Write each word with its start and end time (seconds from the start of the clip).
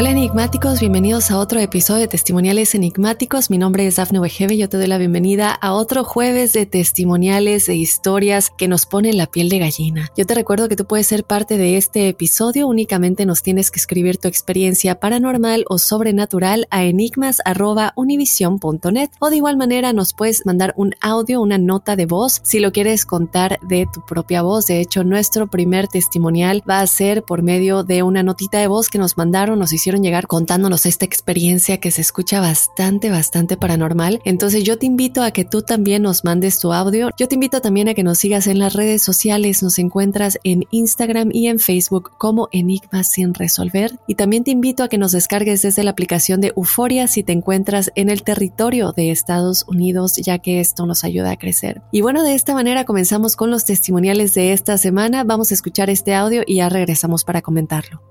Hola 0.00 0.12
enigmáticos, 0.12 0.80
bienvenidos 0.80 1.30
a 1.30 1.36
otro 1.36 1.60
episodio 1.60 2.00
de 2.00 2.08
Testimoniales 2.08 2.74
Enigmáticos. 2.74 3.50
Mi 3.50 3.58
nombre 3.58 3.86
es 3.86 3.96
Dafne 3.96 4.18
Wegebe 4.18 4.54
y 4.54 4.56
yo 4.56 4.70
te 4.70 4.78
doy 4.78 4.86
la 4.86 4.96
bienvenida 4.96 5.52
a 5.52 5.74
otro 5.74 6.04
jueves 6.04 6.54
de 6.54 6.64
testimoniales 6.64 7.68
e 7.68 7.74
historias 7.74 8.48
que 8.48 8.66
nos 8.66 8.86
ponen 8.86 9.18
la 9.18 9.26
piel 9.26 9.50
de 9.50 9.58
gallina. 9.58 10.08
Yo 10.16 10.24
te 10.24 10.34
recuerdo 10.34 10.70
que 10.70 10.76
tú 10.76 10.86
puedes 10.86 11.06
ser 11.06 11.24
parte 11.24 11.58
de 11.58 11.76
este 11.76 12.08
episodio, 12.08 12.66
únicamente 12.66 13.26
nos 13.26 13.42
tienes 13.42 13.70
que 13.70 13.78
escribir 13.78 14.16
tu 14.16 14.26
experiencia 14.26 14.98
paranormal 14.98 15.66
o 15.68 15.76
sobrenatural 15.76 16.66
a 16.70 16.84
enigmas.univision.net 16.84 19.10
o 19.18 19.28
de 19.28 19.36
igual 19.36 19.58
manera 19.58 19.92
nos 19.92 20.14
puedes 20.14 20.46
mandar 20.46 20.72
un 20.78 20.94
audio, 21.02 21.42
una 21.42 21.58
nota 21.58 21.94
de 21.94 22.06
voz 22.06 22.40
si 22.42 22.60
lo 22.60 22.72
quieres 22.72 23.04
contar 23.04 23.58
de 23.68 23.86
tu 23.92 24.02
propia 24.06 24.40
voz. 24.40 24.64
De 24.64 24.80
hecho, 24.80 25.04
nuestro 25.04 25.48
primer 25.48 25.88
testimonial 25.88 26.62
va 26.66 26.80
a 26.80 26.86
ser 26.86 27.22
por 27.22 27.42
medio 27.42 27.84
de 27.84 28.02
una 28.02 28.22
notita 28.22 28.60
de 28.60 28.66
voz 28.66 28.88
que 28.88 28.96
nos 28.96 29.18
mandaron, 29.18 29.58
nos 29.58 29.74
hicieron 29.74 29.89
llegar 29.98 30.26
contándonos 30.26 30.86
esta 30.86 31.04
experiencia 31.04 31.78
que 31.78 31.90
se 31.90 32.00
escucha 32.00 32.40
bastante, 32.40 33.10
bastante 33.10 33.56
paranormal. 33.56 34.20
Entonces 34.24 34.64
yo 34.64 34.78
te 34.78 34.86
invito 34.86 35.22
a 35.22 35.30
que 35.30 35.44
tú 35.44 35.62
también 35.62 36.02
nos 36.02 36.24
mandes 36.24 36.58
tu 36.58 36.72
audio. 36.72 37.10
Yo 37.18 37.28
te 37.28 37.34
invito 37.34 37.60
también 37.60 37.88
a 37.88 37.94
que 37.94 38.02
nos 38.02 38.18
sigas 38.18 38.46
en 38.46 38.58
las 38.58 38.74
redes 38.74 39.02
sociales. 39.02 39.62
Nos 39.62 39.78
encuentras 39.78 40.38
en 40.44 40.64
Instagram 40.70 41.30
y 41.32 41.48
en 41.48 41.58
Facebook 41.58 42.12
como 42.18 42.48
Enigmas 42.52 43.10
sin 43.10 43.34
resolver. 43.34 43.98
Y 44.06 44.14
también 44.14 44.44
te 44.44 44.50
invito 44.50 44.82
a 44.82 44.88
que 44.88 44.98
nos 44.98 45.12
descargues 45.12 45.62
desde 45.62 45.82
la 45.82 45.90
aplicación 45.90 46.40
de 46.40 46.52
Euforia 46.56 47.08
si 47.08 47.22
te 47.22 47.32
encuentras 47.32 47.90
en 47.94 48.10
el 48.10 48.22
territorio 48.22 48.92
de 48.92 49.10
Estados 49.10 49.64
Unidos, 49.66 50.14
ya 50.16 50.38
que 50.38 50.60
esto 50.60 50.86
nos 50.86 51.04
ayuda 51.04 51.32
a 51.32 51.36
crecer. 51.36 51.82
Y 51.92 52.00
bueno, 52.00 52.22
de 52.22 52.34
esta 52.34 52.54
manera 52.54 52.84
comenzamos 52.84 53.36
con 53.36 53.50
los 53.50 53.64
testimoniales 53.64 54.34
de 54.34 54.52
esta 54.52 54.78
semana. 54.78 55.24
Vamos 55.24 55.50
a 55.50 55.54
escuchar 55.54 55.90
este 55.90 56.14
audio 56.14 56.42
y 56.46 56.56
ya 56.56 56.68
regresamos 56.68 57.24
para 57.24 57.42
comentarlo. 57.42 58.02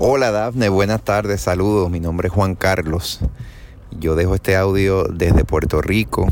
Hola 0.00 0.30
Dafne, 0.30 0.68
buenas 0.68 1.02
tardes, 1.02 1.40
saludos. 1.40 1.90
Mi 1.90 1.98
nombre 1.98 2.28
es 2.28 2.32
Juan 2.32 2.54
Carlos. 2.54 3.18
Yo 3.90 4.14
dejo 4.14 4.36
este 4.36 4.54
audio 4.54 5.02
desde 5.02 5.44
Puerto 5.44 5.82
Rico. 5.82 6.28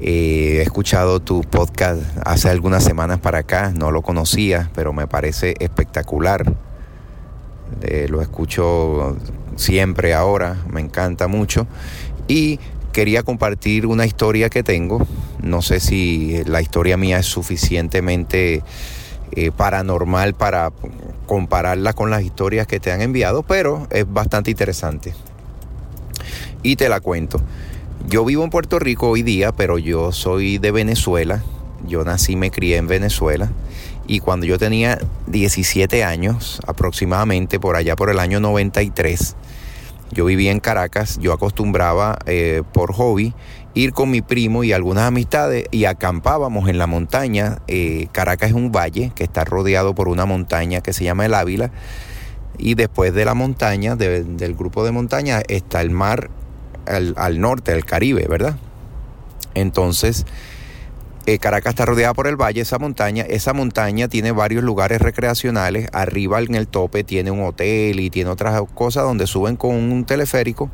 Eh, 0.00 0.56
he 0.58 0.62
escuchado 0.62 1.20
tu 1.20 1.42
podcast 1.42 2.02
hace 2.24 2.50
algunas 2.50 2.82
semanas 2.82 3.20
para 3.20 3.38
acá, 3.38 3.72
no 3.72 3.92
lo 3.92 4.02
conocía, 4.02 4.68
pero 4.74 4.92
me 4.92 5.06
parece 5.06 5.54
espectacular. 5.60 6.56
Eh, 7.82 8.08
lo 8.10 8.20
escucho 8.20 9.16
siempre 9.54 10.12
ahora, 10.12 10.56
me 10.72 10.80
encanta 10.80 11.28
mucho. 11.28 11.68
Y 12.26 12.58
quería 12.92 13.22
compartir 13.22 13.86
una 13.86 14.06
historia 14.06 14.50
que 14.50 14.64
tengo. 14.64 15.06
No 15.40 15.62
sé 15.62 15.78
si 15.78 16.42
la 16.46 16.60
historia 16.60 16.96
mía 16.96 17.20
es 17.20 17.26
suficientemente 17.26 18.64
eh, 19.30 19.52
paranormal 19.52 20.34
para 20.34 20.72
compararla 21.30 21.92
con 21.92 22.10
las 22.10 22.24
historias 22.24 22.66
que 22.66 22.80
te 22.80 22.90
han 22.90 23.02
enviado, 23.02 23.44
pero 23.44 23.86
es 23.90 24.04
bastante 24.12 24.50
interesante. 24.50 25.14
Y 26.64 26.74
te 26.74 26.88
la 26.88 26.98
cuento. 26.98 27.40
Yo 28.08 28.24
vivo 28.24 28.42
en 28.42 28.50
Puerto 28.50 28.80
Rico 28.80 29.08
hoy 29.08 29.22
día, 29.22 29.52
pero 29.52 29.78
yo 29.78 30.10
soy 30.10 30.58
de 30.58 30.72
Venezuela. 30.72 31.40
Yo 31.86 32.02
nací, 32.02 32.34
me 32.34 32.50
crié 32.50 32.78
en 32.78 32.88
Venezuela. 32.88 33.48
Y 34.08 34.18
cuando 34.18 34.44
yo 34.44 34.58
tenía 34.58 34.98
17 35.28 36.02
años, 36.02 36.60
aproximadamente 36.66 37.60
por 37.60 37.76
allá 37.76 37.94
por 37.94 38.10
el 38.10 38.18
año 38.18 38.40
93, 38.40 39.36
yo 40.10 40.24
vivía 40.24 40.50
en 40.50 40.58
Caracas. 40.58 41.20
Yo 41.20 41.32
acostumbraba 41.32 42.18
eh, 42.26 42.64
por 42.72 42.92
hobby 42.92 43.34
ir 43.74 43.92
con 43.92 44.10
mi 44.10 44.22
primo 44.22 44.64
y 44.64 44.72
algunas 44.72 45.04
amistades 45.04 45.66
y 45.70 45.84
acampábamos 45.84 46.68
en 46.68 46.78
la 46.78 46.86
montaña. 46.86 47.58
Eh, 47.68 48.08
Caracas 48.12 48.50
es 48.50 48.54
un 48.54 48.72
valle 48.72 49.12
que 49.14 49.24
está 49.24 49.44
rodeado 49.44 49.94
por 49.94 50.08
una 50.08 50.26
montaña 50.26 50.80
que 50.80 50.92
se 50.92 51.04
llama 51.04 51.26
el 51.26 51.34
Ávila. 51.34 51.70
Y 52.58 52.74
después 52.74 53.14
de 53.14 53.24
la 53.24 53.34
montaña, 53.34 53.96
del 53.96 54.54
grupo 54.54 54.84
de 54.84 54.92
montaña, 54.92 55.40
está 55.48 55.80
el 55.80 55.90
mar 55.90 56.30
al, 56.86 57.14
al 57.16 57.40
norte, 57.40 57.72
el 57.72 57.86
Caribe, 57.86 58.26
¿verdad? 58.28 58.56
Entonces, 59.54 60.26
eh, 61.26 61.38
Caracas 61.38 61.70
está 61.70 61.86
rodeada 61.86 62.12
por 62.12 62.26
el 62.26 62.36
valle, 62.36 62.60
esa 62.60 62.78
montaña. 62.78 63.22
Esa 63.22 63.52
montaña 63.52 64.08
tiene 64.08 64.32
varios 64.32 64.62
lugares 64.64 65.00
recreacionales. 65.00 65.88
Arriba 65.92 66.40
en 66.40 66.54
el 66.54 66.66
tope 66.66 67.04
tiene 67.04 67.30
un 67.30 67.44
hotel 67.44 68.00
y 68.00 68.10
tiene 68.10 68.30
otras 68.30 68.60
cosas 68.74 69.04
donde 69.04 69.26
suben 69.26 69.56
con 69.56 69.74
un 69.74 70.04
teleférico. 70.04 70.70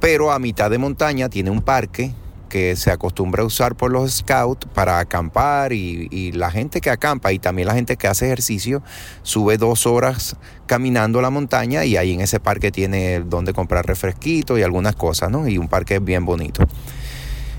Pero 0.00 0.30
a 0.30 0.38
mitad 0.38 0.70
de 0.70 0.78
montaña 0.78 1.28
tiene 1.28 1.50
un 1.50 1.62
parque 1.62 2.12
que 2.48 2.76
se 2.76 2.90
acostumbra 2.90 3.42
a 3.42 3.46
usar 3.46 3.74
por 3.76 3.92
los 3.92 4.12
scouts 4.16 4.66
para 4.74 4.98
acampar 4.98 5.72
y, 5.72 6.32
la 6.32 6.50
gente 6.50 6.80
que 6.80 6.90
acampa 6.90 7.32
y 7.32 7.38
también 7.38 7.68
la 7.68 7.74
gente 7.74 7.96
que 7.96 8.06
hace 8.06 8.26
ejercicio 8.26 8.82
sube 9.22 9.56
dos 9.56 9.86
horas 9.86 10.36
caminando 10.66 11.20
la 11.20 11.30
montaña 11.30 11.84
y 11.84 11.96
ahí 11.96 12.12
en 12.12 12.20
ese 12.20 12.38
parque 12.40 12.70
tiene 12.70 13.20
donde 13.20 13.52
comprar 13.52 13.86
refresquitos 13.86 14.58
y 14.58 14.62
algunas 14.62 14.94
cosas, 14.94 15.30
¿no? 15.30 15.48
Y 15.48 15.58
un 15.58 15.68
parque 15.68 15.98
bien 15.98 16.24
bonito. 16.24 16.64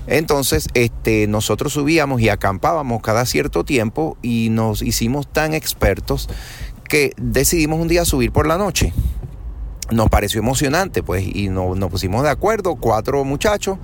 Entonces, 0.06 0.68
este, 0.74 1.26
nosotros 1.26 1.72
subíamos 1.72 2.20
y 2.20 2.28
acampábamos 2.28 3.02
cada 3.02 3.26
cierto 3.26 3.64
tiempo 3.64 4.16
y 4.22 4.48
nos 4.50 4.82
hicimos 4.82 5.30
tan 5.30 5.54
expertos 5.54 6.28
que 6.88 7.12
decidimos 7.16 7.80
un 7.80 7.88
día 7.88 8.04
subir 8.04 8.32
por 8.32 8.46
la 8.46 8.58
noche. 8.58 8.92
Nos 9.90 10.08
pareció 10.08 10.40
emocionante, 10.40 11.02
pues, 11.02 11.24
y 11.26 11.48
nos 11.48 11.90
pusimos 11.90 12.22
de 12.22 12.30
acuerdo, 12.30 12.76
cuatro 12.76 13.24
muchachos 13.24 13.78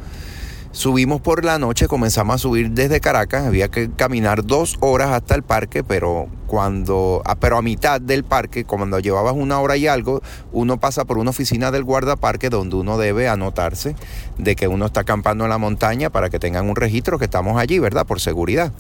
Subimos 0.76 1.22
por 1.22 1.42
la 1.42 1.58
noche, 1.58 1.88
comenzamos 1.88 2.34
a 2.34 2.38
subir 2.38 2.72
desde 2.72 3.00
Caracas, 3.00 3.46
había 3.46 3.68
que 3.68 3.90
caminar 3.90 4.44
dos 4.44 4.76
horas 4.80 5.08
hasta 5.12 5.34
el 5.34 5.42
parque, 5.42 5.82
pero 5.82 6.28
cuando, 6.46 7.22
ah, 7.24 7.34
pero 7.36 7.56
a 7.56 7.62
mitad 7.62 7.98
del 7.98 8.24
parque, 8.24 8.66
cuando 8.66 8.98
llevabas 8.98 9.32
una 9.34 9.58
hora 9.58 9.78
y 9.78 9.86
algo, 9.86 10.20
uno 10.52 10.78
pasa 10.78 11.06
por 11.06 11.16
una 11.16 11.30
oficina 11.30 11.70
del 11.70 11.82
guardaparque 11.82 12.50
donde 12.50 12.76
uno 12.76 12.98
debe 12.98 13.26
anotarse 13.26 13.96
de 14.36 14.54
que 14.54 14.68
uno 14.68 14.84
está 14.84 15.00
acampando 15.00 15.44
en 15.44 15.50
la 15.50 15.56
montaña 15.56 16.10
para 16.10 16.28
que 16.28 16.38
tengan 16.38 16.68
un 16.68 16.76
registro 16.76 17.18
que 17.18 17.24
estamos 17.24 17.58
allí, 17.58 17.78
¿verdad? 17.78 18.06
Por 18.06 18.20
seguridad. 18.20 18.70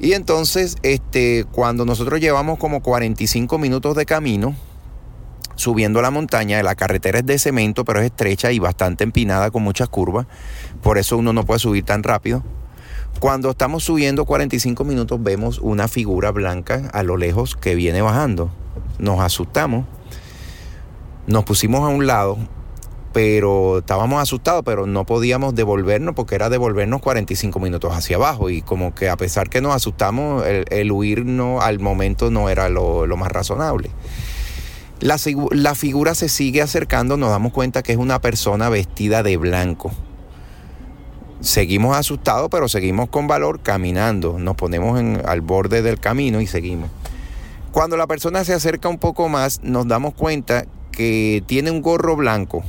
Y 0.00 0.14
entonces, 0.14 0.74
este, 0.82 1.44
cuando 1.52 1.84
nosotros 1.84 2.18
llevamos 2.18 2.58
como 2.58 2.82
45 2.82 3.56
minutos 3.58 3.94
de 3.94 4.04
camino, 4.04 4.56
subiendo 5.64 6.02
la 6.02 6.10
montaña, 6.10 6.62
la 6.62 6.74
carretera 6.74 7.20
es 7.20 7.26
de 7.26 7.38
cemento, 7.38 7.86
pero 7.86 8.00
es 8.00 8.04
estrecha 8.04 8.52
y 8.52 8.58
bastante 8.58 9.02
empinada 9.02 9.50
con 9.50 9.62
muchas 9.62 9.88
curvas, 9.88 10.26
por 10.82 10.98
eso 10.98 11.16
uno 11.16 11.32
no 11.32 11.46
puede 11.46 11.58
subir 11.58 11.86
tan 11.86 12.02
rápido. 12.02 12.42
Cuando 13.18 13.48
estamos 13.48 13.82
subiendo 13.82 14.26
45 14.26 14.84
minutos 14.84 15.22
vemos 15.22 15.58
una 15.60 15.88
figura 15.88 16.32
blanca 16.32 16.90
a 16.92 17.02
lo 17.02 17.16
lejos 17.16 17.56
que 17.56 17.74
viene 17.74 18.02
bajando. 18.02 18.50
Nos 18.98 19.20
asustamos, 19.20 19.86
nos 21.26 21.44
pusimos 21.44 21.80
a 21.80 21.88
un 21.88 22.06
lado, 22.06 22.36
pero 23.14 23.78
estábamos 23.78 24.20
asustados, 24.20 24.64
pero 24.66 24.86
no 24.86 25.06
podíamos 25.06 25.54
devolvernos 25.54 26.14
porque 26.14 26.34
era 26.34 26.50
devolvernos 26.50 27.00
45 27.00 27.58
minutos 27.58 27.96
hacia 27.96 28.16
abajo 28.16 28.50
y 28.50 28.60
como 28.60 28.94
que 28.94 29.08
a 29.08 29.16
pesar 29.16 29.48
que 29.48 29.62
nos 29.62 29.74
asustamos, 29.74 30.44
el, 30.46 30.92
huir 30.92 31.24
no, 31.24 31.62
al 31.62 31.80
momento 31.80 32.30
no 32.30 32.50
era 32.50 32.68
lo, 32.68 33.06
lo 33.06 33.16
más 33.16 33.32
razonable. 33.32 33.88
La, 35.04 35.18
la 35.50 35.74
figura 35.74 36.14
se 36.14 36.30
sigue 36.30 36.62
acercando, 36.62 37.18
nos 37.18 37.28
damos 37.28 37.52
cuenta 37.52 37.82
que 37.82 37.92
es 37.92 37.98
una 37.98 38.22
persona 38.22 38.70
vestida 38.70 39.22
de 39.22 39.36
blanco. 39.36 39.92
Seguimos 41.40 41.94
asustados, 41.94 42.48
pero 42.50 42.70
seguimos 42.70 43.10
con 43.10 43.26
valor 43.26 43.60
caminando. 43.60 44.38
Nos 44.38 44.56
ponemos 44.56 44.98
en, 44.98 45.20
al 45.26 45.42
borde 45.42 45.82
del 45.82 46.00
camino 46.00 46.40
y 46.40 46.46
seguimos. 46.46 46.88
Cuando 47.70 47.98
la 47.98 48.06
persona 48.06 48.44
se 48.44 48.54
acerca 48.54 48.88
un 48.88 48.96
poco 48.96 49.28
más, 49.28 49.62
nos 49.62 49.86
damos 49.86 50.14
cuenta 50.14 50.64
que 50.90 51.44
tiene 51.46 51.70
un 51.70 51.82
gorro 51.82 52.16
blanco, 52.16 52.64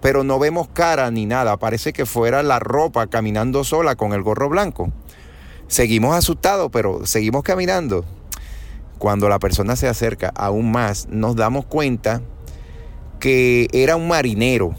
pero 0.00 0.24
no 0.24 0.38
vemos 0.38 0.68
cara 0.72 1.10
ni 1.10 1.26
nada. 1.26 1.58
Parece 1.58 1.92
que 1.92 2.06
fuera 2.06 2.42
la 2.42 2.60
ropa 2.60 3.08
caminando 3.08 3.62
sola 3.62 3.94
con 3.94 4.14
el 4.14 4.22
gorro 4.22 4.48
blanco. 4.48 4.90
Seguimos 5.68 6.16
asustados, 6.16 6.70
pero 6.72 7.04
seguimos 7.04 7.42
caminando 7.42 8.06
cuando 9.00 9.30
la 9.30 9.38
persona 9.38 9.76
se 9.76 9.88
acerca 9.88 10.30
aún 10.36 10.70
más, 10.70 11.08
nos 11.10 11.34
damos 11.34 11.64
cuenta 11.64 12.20
que 13.18 13.66
era 13.72 13.96
un 13.96 14.06
marinero. 14.08 14.74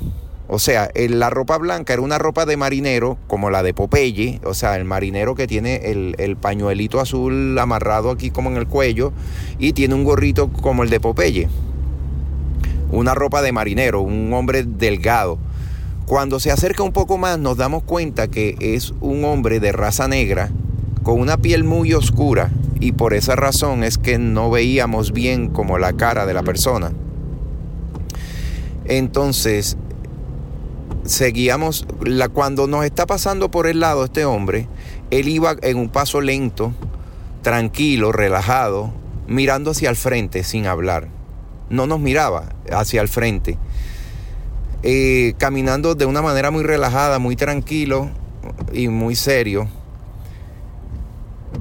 O 0.48 0.60
sea, 0.60 0.92
la 0.96 1.32
ropa 1.32 1.58
blanca 1.58 1.94
era 1.94 2.04
una 2.04 2.20
ropa 2.20 2.46
de 2.46 2.56
marinero, 2.56 3.18
como 3.26 3.50
la 3.50 3.64
de 3.64 3.74
Popeye, 3.74 4.40
o 4.44 4.54
sea, 4.54 4.76
el 4.76 4.86
marinero 4.86 5.34
que 5.34 5.48
tiene 5.48 5.92
el, 5.92 6.14
el, 6.20 6.36
pañuelito 6.38 7.00
azul 7.00 7.58
amarrado 7.58 8.12
aquí 8.12 8.30
como 8.30 8.52
en 8.52 8.58
el 8.58 8.68
cuello 8.68 9.12
y 9.58 9.74
tiene 9.74 9.96
un 9.96 10.04
gorrito 10.04 10.50
como 10.50 10.84
el 10.84 10.92
de 10.92 11.00
Popeye. 11.00 11.50
Una 12.92 13.16
ropa 13.16 13.42
de 13.42 13.52
marinero, 13.52 14.02
un 14.02 14.32
hombre 14.34 14.64
delgado. 14.64 15.40
Cuando 16.06 16.40
se 16.40 16.52
acerca 16.52 16.84
un 16.84 16.92
poco 16.92 17.18
más 17.18 17.40
nos 17.40 17.58
damos 17.58 17.82
cuenta 17.82 18.28
que 18.28 18.56
es 18.60 18.94
un 19.02 19.26
hombre 19.26 19.60
de 19.60 19.72
raza 19.72 20.08
negra 20.08 20.52
con 21.04 21.20
una 21.20 21.38
piel 21.38 21.64
muy 21.64 21.94
oscura 21.94 22.52
y 22.80 22.92
por 22.94 23.14
esa 23.14 23.36
razón 23.36 23.84
es 23.84 23.98
que 23.98 24.18
no 24.18 24.50
veíamos 24.50 25.12
bien 25.12 25.50
como 25.50 25.78
la 25.78 25.94
cara 25.94 26.26
de 26.26 26.34
la 26.34 26.44
persona. 26.44 26.92
Entonces, 28.86 29.78
seguíamos, 31.04 31.86
la, 32.04 32.30
cuando 32.30 32.68
nos 32.68 32.86
está 32.86 33.06
pasando 33.06 33.50
por 33.50 33.68
el 33.68 33.80
lado 33.80 34.06
este 34.06 34.26
hombre, 34.26 34.68
él 35.12 35.28
iba 35.30 35.56
en 35.62 35.78
un 35.78 35.90
paso 35.90 36.22
lento, 36.22 36.74
tranquilo, 37.42 38.12
relajado, 38.12 38.94
mirando 39.28 39.72
hacia 39.72 39.90
el 39.90 39.96
frente 39.96 40.44
sin 40.44 40.68
hablar. 40.68 41.08
No 41.70 41.88
nos 41.88 42.00
miraba 42.00 42.50
hacia 42.72 43.02
el 43.02 43.08
frente. 43.08 43.58
Eh, 44.84 45.36
caminando 45.38 45.94
de 45.94 46.06
una 46.06 46.22
manera 46.22 46.50
muy 46.50 46.64
relajada, 46.64 47.20
muy 47.20 47.36
tranquilo 47.36 48.10
y 48.74 48.88
muy 48.88 49.16
serio 49.16 49.68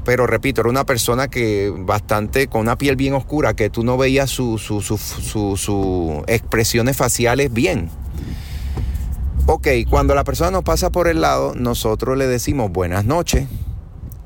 pero 0.05 0.27
repito, 0.27 0.61
era 0.61 0.71
una 0.71 0.85
persona 0.85 1.29
que 1.29 1.73
bastante 1.77 2.49
con 2.49 2.63
una 2.63 2.77
piel 2.77 2.97
bien 2.97 3.15
oscura, 3.15 3.55
que 3.55 3.71
tú 3.71 3.85
no 3.85 3.97
veías 3.97 4.31
sus 4.31 4.63
su, 4.63 6.25
expresiones 6.27 6.97
faciales 6.97 7.53
bien. 7.53 7.91
Ok, 9.47 9.69
cuando 9.89 10.15
la 10.15 10.25
persona 10.25 10.51
nos 10.51 10.63
pasa 10.63 10.91
por 10.91 11.09
el 11.09 11.21
lado, 11.21 11.55
nosotros 11.55 12.17
le 12.17 12.27
decimos 12.27 12.71
buenas 12.71 13.05
noches. 13.05 13.49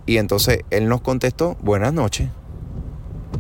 Y 0.07 0.19
entonces 0.19 0.61
él 0.71 0.89
nos 0.89 1.01
contestó 1.01 1.57
buenas 1.63 1.93
noches. 1.93 2.29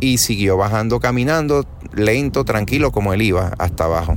Y 0.00 0.18
siguió 0.18 0.56
bajando, 0.56 0.98
caminando, 0.98 1.66
lento, 1.92 2.44
tranquilo, 2.44 2.90
como 2.90 3.12
él 3.12 3.22
iba, 3.22 3.52
hasta 3.58 3.84
abajo. 3.84 4.16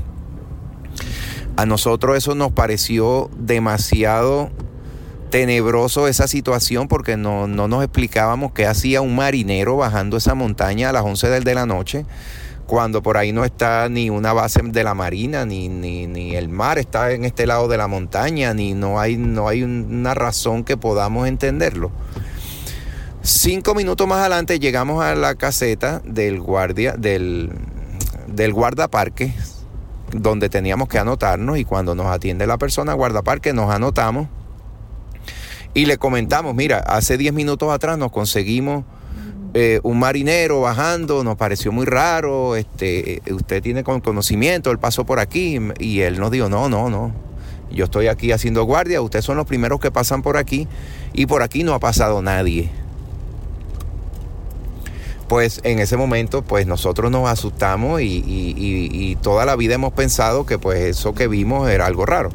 A 1.58 1.66
nosotros 1.66 2.16
eso 2.16 2.36
nos 2.36 2.52
pareció 2.52 3.30
demasiado 3.38 4.50
tenebroso 5.30 6.08
esa 6.08 6.28
situación 6.28 6.88
porque 6.88 7.18
no, 7.18 7.48
nos 7.48 7.84
explicábamos 7.84 8.52
qué 8.54 8.66
hacía 8.66 9.02
un 9.02 9.16
marinero 9.16 9.78
bajando 9.78 10.18
esa 10.18 10.36
montaña 10.36 10.90
a 10.90 10.94
las 10.94 11.04
11 11.04 11.42
de 11.42 11.56
la 11.56 11.66
noche 11.66 12.06
cuando 12.68 13.02
por 13.02 13.18
ahí 13.18 13.32
no 13.32 13.46
está 13.46 13.88
ni 13.88 14.10
una 14.10 14.34
base 14.34 14.62
de 14.62 14.84
la 14.84 14.94
marina, 14.94 15.46
ni, 15.46 15.70
ni, 15.70 16.36
el 16.36 16.50
mar 16.50 16.78
está 16.78 17.12
en 17.12 17.24
este 17.24 17.48
lado 17.48 17.70
de 17.70 17.78
la 17.78 17.88
montaña, 17.88 18.54
ni 18.54 18.74
no 18.74 19.00
hay, 19.00 19.16
no 19.16 19.48
hay 19.48 19.64
una 19.64 20.14
razón 20.14 20.66
que 20.66 20.76
podamos 20.76 21.30
entenderlo. 21.30 21.92
Cinco 23.22 23.74
minutos 23.74 24.06
más 24.06 24.20
adelante 24.20 24.60
llegamos 24.60 25.02
a 25.02 25.16
la 25.16 25.36
caseta 25.36 26.02
del 26.06 26.42
guardia, 26.42 26.94
del, 26.98 27.52
del 28.28 28.52
guardaparque, 28.52 29.34
donde 30.12 30.50
teníamos 30.50 30.90
que 30.90 31.00
anotarnos 31.00 31.58
y 31.58 31.64
cuando 31.64 31.96
nos 31.96 32.08
atiende 32.08 32.48
la 32.48 32.58
persona 32.58 32.94
guardaparque 32.94 33.54
nos 33.54 33.72
anotamos 33.72 34.28
y 35.78 35.86
le 35.86 36.00
comentamos, 36.00 36.56
mira, 36.56 36.80
hace 36.80 37.20
10 37.20 37.34
minutos 37.34 37.72
atrás 37.72 38.00
nos 38.00 38.12
conseguimos 38.12 38.84
eh, 39.54 39.80
un 39.84 40.00
marinero 40.00 40.62
bajando, 40.62 41.24
nos 41.24 41.38
pareció 41.38 41.72
muy 41.72 41.86
raro, 41.86 42.56
este, 42.56 43.22
usted 43.30 43.62
tiene 43.62 43.84
conocimiento, 43.84 44.72
él 44.72 44.80
pasó 44.80 45.06
por 45.06 45.20
aquí 45.20 45.60
y 45.78 46.00
él 46.00 46.20
nos 46.20 46.32
dijo, 46.32 46.50
no, 46.50 46.68
no, 46.68 46.90
no, 46.90 47.12
yo 47.70 47.86
estoy 47.86 48.08
aquí 48.08 48.32
haciendo 48.32 48.64
guardia, 48.64 49.04
ustedes 49.04 49.24
son 49.24 49.38
los 49.38 49.46
primeros 49.46 49.80
que 49.80 49.92
pasan 49.92 50.24
por 50.24 50.38
aquí 50.38 50.68
y 51.14 51.28
por 51.28 51.44
aquí 51.44 51.64
no 51.64 51.76
ha 51.76 51.80
pasado 51.80 52.24
nadie. 52.24 52.72
Pues 55.28 55.62
en 55.64 55.78
ese 55.78 55.96
momento, 55.96 56.42
pues 56.42 56.66
nosotros 56.66 57.12
nos 57.12 57.30
asustamos 57.30 58.02
y, 58.02 58.24
y 58.26 59.16
toda 59.18 59.46
la 59.46 59.56
vida 59.56 59.76
hemos 59.76 59.94
pensado 59.94 60.48
que 60.48 60.58
pues 60.58 60.80
eso 60.80 61.14
que 61.14 61.28
vimos 61.28 61.70
era 61.70 61.86
algo 61.86 62.08
raro. 62.08 62.32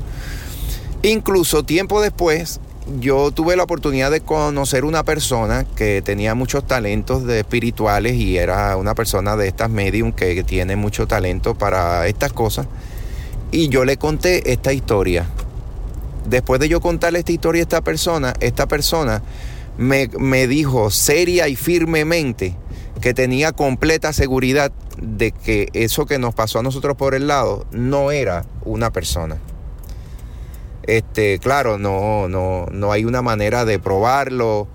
Incluso 1.02 1.64
tiempo 1.64 2.00
después, 2.00 2.60
yo 2.98 3.30
tuve 3.30 3.56
la 3.56 3.62
oportunidad 3.62 4.10
de 4.10 4.20
conocer 4.20 4.84
una 4.84 5.04
persona 5.04 5.64
que 5.64 6.02
tenía 6.02 6.34
muchos 6.34 6.66
talentos 6.66 7.24
de 7.24 7.40
espirituales 7.40 8.14
y 8.14 8.36
era 8.36 8.76
una 8.76 8.94
persona 8.94 9.36
de 9.36 9.48
estas 9.48 9.70
medium 9.70 10.12
que 10.12 10.42
tiene 10.44 10.76
mucho 10.76 11.06
talento 11.06 11.54
para 11.54 12.06
estas 12.06 12.32
cosas. 12.32 12.66
Y 13.50 13.68
yo 13.68 13.84
le 13.84 13.96
conté 13.96 14.52
esta 14.52 14.72
historia. 14.72 15.26
Después 16.28 16.60
de 16.60 16.68
yo 16.68 16.80
contarle 16.80 17.20
esta 17.20 17.32
historia 17.32 17.60
a 17.60 17.64
esta 17.64 17.80
persona, 17.82 18.34
esta 18.40 18.66
persona 18.66 19.22
me, 19.76 20.08
me 20.18 20.46
dijo 20.46 20.90
seria 20.90 21.48
y 21.48 21.56
firmemente 21.56 22.56
que 23.00 23.14
tenía 23.14 23.52
completa 23.52 24.12
seguridad 24.12 24.72
de 25.00 25.32
que 25.32 25.68
eso 25.72 26.06
que 26.06 26.18
nos 26.18 26.34
pasó 26.34 26.60
a 26.60 26.62
nosotros 26.62 26.96
por 26.96 27.14
el 27.14 27.26
lado 27.26 27.66
no 27.72 28.10
era 28.10 28.44
una 28.64 28.90
persona. 28.90 29.38
Este, 30.84 31.38
claro, 31.38 31.78
no, 31.78 32.28
no, 32.28 32.66
no 32.70 32.92
hay 32.92 33.04
una 33.04 33.22
manera 33.22 33.64
de 33.64 33.78
probarlo, 33.78 34.66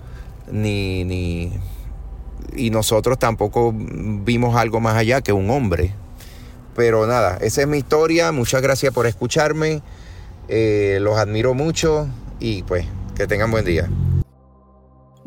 ni, 0.50 1.04
ni, 1.04 1.52
y 2.56 2.70
nosotros 2.70 3.18
tampoco 3.18 3.74
vimos 3.74 4.56
algo 4.56 4.80
más 4.80 4.96
allá 4.96 5.20
que 5.20 5.32
un 5.32 5.50
hombre. 5.50 5.92
Pero 6.74 7.06
nada, 7.06 7.38
esa 7.40 7.62
es 7.62 7.68
mi 7.68 7.78
historia. 7.78 8.32
Muchas 8.32 8.62
gracias 8.62 8.92
por 8.94 9.06
escucharme. 9.06 9.82
Eh, 10.48 10.98
los 11.00 11.18
admiro 11.18 11.52
mucho 11.52 12.08
y 12.40 12.62
pues 12.62 12.86
que 13.16 13.26
tengan 13.26 13.50
buen 13.50 13.64
día. 13.64 13.88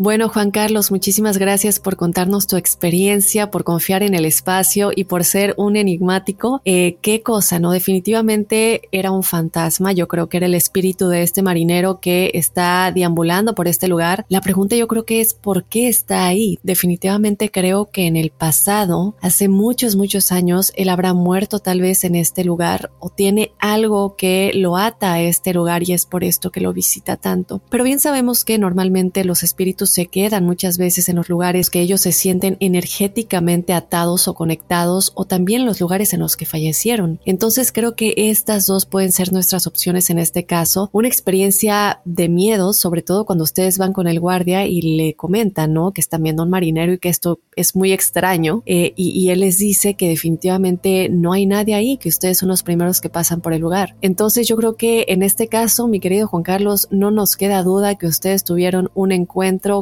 Bueno, 0.03 0.29
Juan 0.29 0.49
Carlos, 0.49 0.89
muchísimas 0.89 1.37
gracias 1.37 1.79
por 1.79 1.95
contarnos 1.95 2.47
tu 2.47 2.55
experiencia, 2.57 3.51
por 3.51 3.63
confiar 3.63 4.01
en 4.01 4.15
el 4.15 4.25
espacio 4.25 4.89
y 4.95 5.03
por 5.03 5.23
ser 5.23 5.53
un 5.57 5.75
enigmático. 5.75 6.59
Eh, 6.65 6.97
qué 7.03 7.21
cosa, 7.21 7.59
¿no? 7.59 7.69
Definitivamente 7.71 8.89
era 8.91 9.11
un 9.11 9.21
fantasma. 9.21 9.91
Yo 9.91 10.07
creo 10.07 10.27
que 10.27 10.37
era 10.37 10.47
el 10.47 10.55
espíritu 10.55 11.07
de 11.07 11.21
este 11.21 11.43
marinero 11.43 11.99
que 11.99 12.31
está 12.33 12.91
deambulando 12.91 13.53
por 13.53 13.67
este 13.67 13.87
lugar. 13.87 14.25
La 14.27 14.41
pregunta 14.41 14.75
yo 14.75 14.87
creo 14.87 15.05
que 15.05 15.21
es 15.21 15.35
¿por 15.35 15.65
qué 15.65 15.87
está 15.87 16.25
ahí? 16.25 16.57
Definitivamente 16.63 17.51
creo 17.51 17.91
que 17.91 18.07
en 18.07 18.15
el 18.15 18.31
pasado, 18.31 19.13
hace 19.21 19.49
muchos, 19.49 19.95
muchos 19.95 20.31
años, 20.31 20.73
él 20.77 20.89
habrá 20.89 21.13
muerto 21.13 21.59
tal 21.59 21.79
vez 21.79 22.05
en 22.05 22.15
este 22.15 22.43
lugar 22.43 22.89
o 22.97 23.11
tiene 23.11 23.51
algo 23.59 24.15
que 24.15 24.51
lo 24.55 24.77
ata 24.77 25.13
a 25.13 25.21
este 25.21 25.53
lugar 25.53 25.87
y 25.87 25.93
es 25.93 26.07
por 26.07 26.23
esto 26.23 26.49
que 26.49 26.59
lo 26.59 26.73
visita 26.73 27.17
tanto. 27.17 27.61
Pero 27.69 27.83
bien 27.83 27.99
sabemos 27.99 28.43
que 28.43 28.57
normalmente 28.57 29.23
los 29.25 29.43
espíritus 29.43 29.90
se 29.91 30.07
quedan 30.07 30.45
muchas 30.45 30.77
veces 30.77 31.09
en 31.09 31.17
los 31.17 31.29
lugares 31.29 31.69
que 31.69 31.81
ellos 31.81 32.01
se 32.01 32.11
sienten 32.11 32.57
energéticamente 32.59 33.73
atados 33.73 34.27
o 34.27 34.33
conectados 34.33 35.11
o 35.15 35.25
también 35.25 35.65
los 35.65 35.81
lugares 35.81 36.13
en 36.13 36.19
los 36.21 36.37
que 36.37 36.45
fallecieron. 36.45 37.19
Entonces 37.25 37.71
creo 37.71 37.95
que 37.95 38.13
estas 38.17 38.65
dos 38.65 38.85
pueden 38.85 39.11
ser 39.11 39.31
nuestras 39.33 39.67
opciones 39.67 40.09
en 40.09 40.19
este 40.19 40.45
caso. 40.45 40.89
Una 40.93 41.07
experiencia 41.07 42.01
de 42.05 42.29
miedo, 42.29 42.73
sobre 42.73 43.01
todo 43.01 43.25
cuando 43.25 43.43
ustedes 43.43 43.77
van 43.77 43.93
con 43.93 44.07
el 44.07 44.19
guardia 44.19 44.65
y 44.65 44.81
le 44.81 45.15
comentan, 45.15 45.73
¿no? 45.73 45.91
Que 45.91 46.01
están 46.01 46.23
viendo 46.23 46.43
un 46.43 46.49
marinero 46.49 46.93
y 46.93 46.99
que 46.99 47.09
esto 47.09 47.39
es 47.55 47.75
muy 47.75 47.91
extraño 47.91 48.63
eh, 48.65 48.93
y, 48.95 49.09
y 49.09 49.29
él 49.29 49.41
les 49.41 49.57
dice 49.57 49.95
que 49.95 50.09
definitivamente 50.09 51.09
no 51.09 51.33
hay 51.33 51.45
nadie 51.45 51.75
ahí, 51.75 51.97
que 51.97 52.09
ustedes 52.09 52.37
son 52.37 52.49
los 52.49 52.63
primeros 52.63 53.01
que 53.01 53.09
pasan 53.09 53.41
por 53.41 53.53
el 53.53 53.61
lugar. 53.61 53.95
Entonces 54.01 54.47
yo 54.47 54.55
creo 54.55 54.75
que 54.75 55.05
en 55.09 55.23
este 55.23 55.47
caso, 55.47 55.87
mi 55.87 55.99
querido 55.99 56.27
Juan 56.27 56.43
Carlos, 56.43 56.87
no 56.91 57.11
nos 57.11 57.35
queda 57.35 57.63
duda 57.63 57.95
que 57.95 58.07
ustedes 58.07 58.43
tuvieron 58.43 58.89
un 58.93 59.11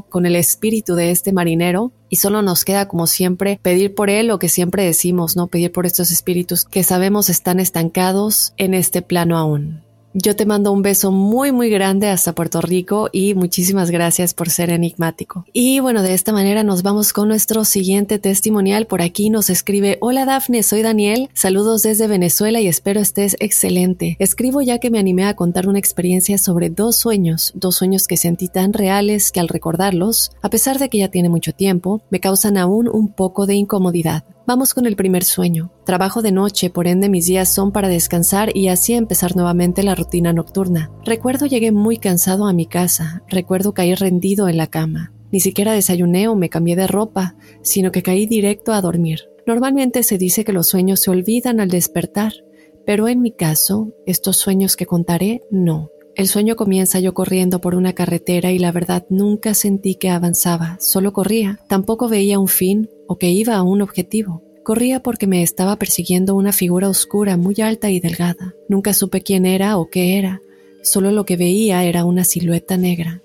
con 0.09 0.25
el 0.25 0.35
espíritu 0.35 0.95
de 0.95 1.11
este 1.11 1.33
marinero 1.33 1.91
y 2.09 2.17
solo 2.17 2.41
nos 2.41 2.65
queda 2.65 2.87
como 2.87 3.07
siempre 3.07 3.59
pedir 3.61 3.95
por 3.95 4.09
él 4.09 4.27
lo 4.27 4.39
que 4.39 4.49
siempre 4.49 4.83
decimos, 4.83 5.35
¿no? 5.35 5.47
Pedir 5.47 5.71
por 5.71 5.85
estos 5.85 6.11
espíritus 6.11 6.65
que 6.65 6.83
sabemos 6.83 7.29
están 7.29 7.59
estancados 7.59 8.53
en 8.57 8.73
este 8.73 9.01
plano 9.01 9.37
aún. 9.37 9.88
Yo 10.13 10.35
te 10.35 10.47
mando 10.47 10.71
un 10.71 10.81
beso 10.81 11.11
muy 11.11 11.51
muy 11.51 11.69
grande 11.69 12.07
hasta 12.07 12.33
Puerto 12.33 12.61
Rico 12.61 13.09
y 13.11 13.35
muchísimas 13.35 13.91
gracias 13.91 14.33
por 14.33 14.49
ser 14.49 14.71
enigmático. 14.71 15.45
Y 15.53 15.81
bueno, 15.81 16.01
de 16.01 16.15
esta 16.15 16.33
manera 16.33 16.63
nos 16.63 16.81
vamos 16.81 17.13
con 17.13 17.27
nuestro 17.27 17.63
siguiente 17.63 18.17
testimonial. 18.17 18.87
Por 18.87 19.03
aquí 19.03 19.29
nos 19.29 19.51
escribe, 19.51 19.99
hola 20.01 20.25
Dafne, 20.25 20.63
soy 20.63 20.81
Daniel, 20.81 21.29
saludos 21.35 21.83
desde 21.83 22.07
Venezuela 22.07 22.59
y 22.59 22.67
espero 22.67 23.01
estés 23.01 23.35
excelente. 23.39 24.15
Escribo 24.17 24.63
ya 24.63 24.79
que 24.79 24.89
me 24.89 24.97
animé 24.97 25.25
a 25.25 25.35
contar 25.35 25.67
una 25.67 25.77
experiencia 25.77 26.39
sobre 26.39 26.71
dos 26.71 26.97
sueños, 26.97 27.51
dos 27.53 27.75
sueños 27.75 28.07
que 28.07 28.17
sentí 28.17 28.47
tan 28.47 28.73
reales 28.73 29.31
que 29.31 29.39
al 29.39 29.47
recordarlos, 29.47 30.31
a 30.41 30.49
pesar 30.49 30.79
de 30.79 30.89
que 30.89 30.97
ya 30.97 31.09
tiene 31.09 31.29
mucho 31.29 31.53
tiempo, 31.53 32.01
me 32.09 32.19
causan 32.19 32.57
aún 32.57 32.89
un 32.91 33.09
poco 33.09 33.45
de 33.45 33.53
incomodidad. 33.53 34.23
Vamos 34.49 34.73
con 34.73 34.87
el 34.87 34.95
primer 34.95 35.23
sueño. 35.23 35.71
Trabajo 35.85 36.23
de 36.23 36.31
noche, 36.31 36.71
por 36.71 36.87
ende 36.87 37.07
mis 37.07 37.27
días 37.27 37.53
son 37.53 37.71
para 37.71 37.87
descansar 37.87 38.49
y 38.57 38.69
así 38.69 38.95
empezar 38.95 39.35
nuevamente 39.35 39.83
la 39.83 39.93
rutina 39.93 40.33
nocturna. 40.33 40.91
Recuerdo 41.05 41.45
llegué 41.45 41.71
muy 41.71 41.97
cansado 41.97 42.47
a 42.47 42.53
mi 42.53 42.65
casa, 42.65 43.21
recuerdo 43.27 43.75
caí 43.75 43.93
rendido 43.93 44.49
en 44.49 44.57
la 44.57 44.65
cama. 44.65 45.13
Ni 45.31 45.39
siquiera 45.39 45.73
desayuné 45.73 46.29
o 46.29 46.35
me 46.35 46.49
cambié 46.49 46.75
de 46.75 46.87
ropa, 46.87 47.35
sino 47.61 47.91
que 47.91 48.01
caí 48.01 48.25
directo 48.25 48.73
a 48.73 48.81
dormir. 48.81 49.29
Normalmente 49.45 50.01
se 50.01 50.17
dice 50.17 50.43
que 50.43 50.51
los 50.51 50.67
sueños 50.67 51.01
se 51.01 51.11
olvidan 51.11 51.59
al 51.59 51.69
despertar, 51.69 52.33
pero 52.87 53.07
en 53.07 53.21
mi 53.21 53.31
caso, 53.31 53.93
estos 54.07 54.37
sueños 54.37 54.75
que 54.75 54.87
contaré, 54.87 55.43
no. 55.51 55.91
El 56.15 56.27
sueño 56.27 56.55
comienza 56.55 56.99
yo 56.99 57.13
corriendo 57.13 57.61
por 57.61 57.75
una 57.75 57.93
carretera 57.93 58.51
y 58.51 58.57
la 58.57 58.71
verdad 58.71 59.05
nunca 59.11 59.53
sentí 59.53 59.93
que 59.93 60.09
avanzaba, 60.09 60.77
solo 60.79 61.13
corría. 61.13 61.59
Tampoco 61.67 62.09
veía 62.09 62.39
un 62.39 62.47
fin 62.47 62.89
o 63.09 63.17
que 63.17 63.31
iba 63.31 63.55
a 63.55 63.63
un 63.63 63.81
objetivo. 63.81 64.43
Corría 64.63 65.01
porque 65.01 65.25
me 65.25 65.41
estaba 65.41 65.77
persiguiendo 65.77 66.35
una 66.35 66.53
figura 66.53 66.89
oscura 66.89 67.37
muy 67.37 67.55
alta 67.59 67.89
y 67.89 67.99
delgada. 67.99 68.53
Nunca 68.69 68.93
supe 68.93 69.21
quién 69.21 69.47
era 69.47 69.79
o 69.79 69.89
qué 69.89 70.19
era, 70.19 70.41
solo 70.83 71.11
lo 71.11 71.25
que 71.25 71.35
veía 71.35 71.83
era 71.83 72.05
una 72.05 72.23
silueta 72.23 72.77
negra. 72.77 73.23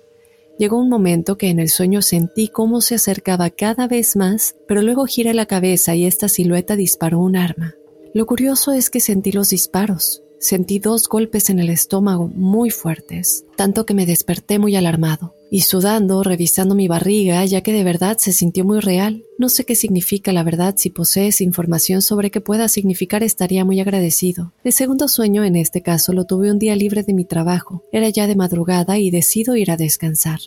Llegó 0.57 0.79
un 0.79 0.89
momento 0.89 1.37
que 1.37 1.49
en 1.49 1.59
el 1.59 1.69
sueño 1.69 2.01
sentí 2.01 2.47
cómo 2.47 2.81
se 2.81 2.95
acercaba 2.95 3.51
cada 3.51 3.87
vez 3.87 4.15
más, 4.15 4.55
pero 4.67 4.81
luego 4.81 5.05
giré 5.05 5.35
la 5.35 5.45
cabeza 5.45 5.93
y 5.93 6.05
esta 6.05 6.29
silueta 6.29 6.75
disparó 6.75 7.19
un 7.19 7.35
arma. 7.35 7.75
Lo 8.15 8.25
curioso 8.25 8.71
es 8.71 8.89
que 8.89 8.99
sentí 8.99 9.31
los 9.31 9.49
disparos. 9.49 10.23
Sentí 10.39 10.79
dos 10.79 11.07
golpes 11.07 11.51
en 11.51 11.59
el 11.59 11.69
estómago 11.69 12.27
muy 12.27 12.71
fuertes, 12.71 13.45
tanto 13.55 13.85
que 13.85 13.93
me 13.93 14.07
desperté 14.07 14.57
muy 14.57 14.75
alarmado 14.75 15.35
y 15.55 15.61
sudando, 15.61 16.21
revisando 16.21 16.75
mi 16.75 16.89
barriga, 16.89 17.45
ya 17.45 17.61
que 17.61 17.71
de 17.71 17.85
verdad 17.85 18.17
se 18.17 18.33
sintió 18.33 18.65
muy 18.65 18.81
real. 18.81 19.23
No 19.37 19.47
sé 19.47 19.63
qué 19.63 19.73
significa 19.73 20.33
la 20.33 20.43
verdad, 20.43 20.75
si 20.75 20.89
posees 20.89 21.39
información 21.39 22.01
sobre 22.01 22.29
qué 22.29 22.41
pueda 22.41 22.67
significar 22.67 23.23
estaría 23.23 23.63
muy 23.63 23.79
agradecido. 23.79 24.51
El 24.65 24.73
segundo 24.73 25.07
sueño 25.07 25.45
en 25.45 25.55
este 25.55 25.81
caso 25.81 26.11
lo 26.11 26.25
tuve 26.25 26.51
un 26.51 26.59
día 26.59 26.75
libre 26.75 27.03
de 27.03 27.13
mi 27.13 27.23
trabajo. 27.23 27.85
Era 27.93 28.09
ya 28.09 28.27
de 28.27 28.35
madrugada 28.35 28.99
y 28.99 29.11
decido 29.11 29.55
ir 29.55 29.71
a 29.71 29.77
descansar. 29.77 30.41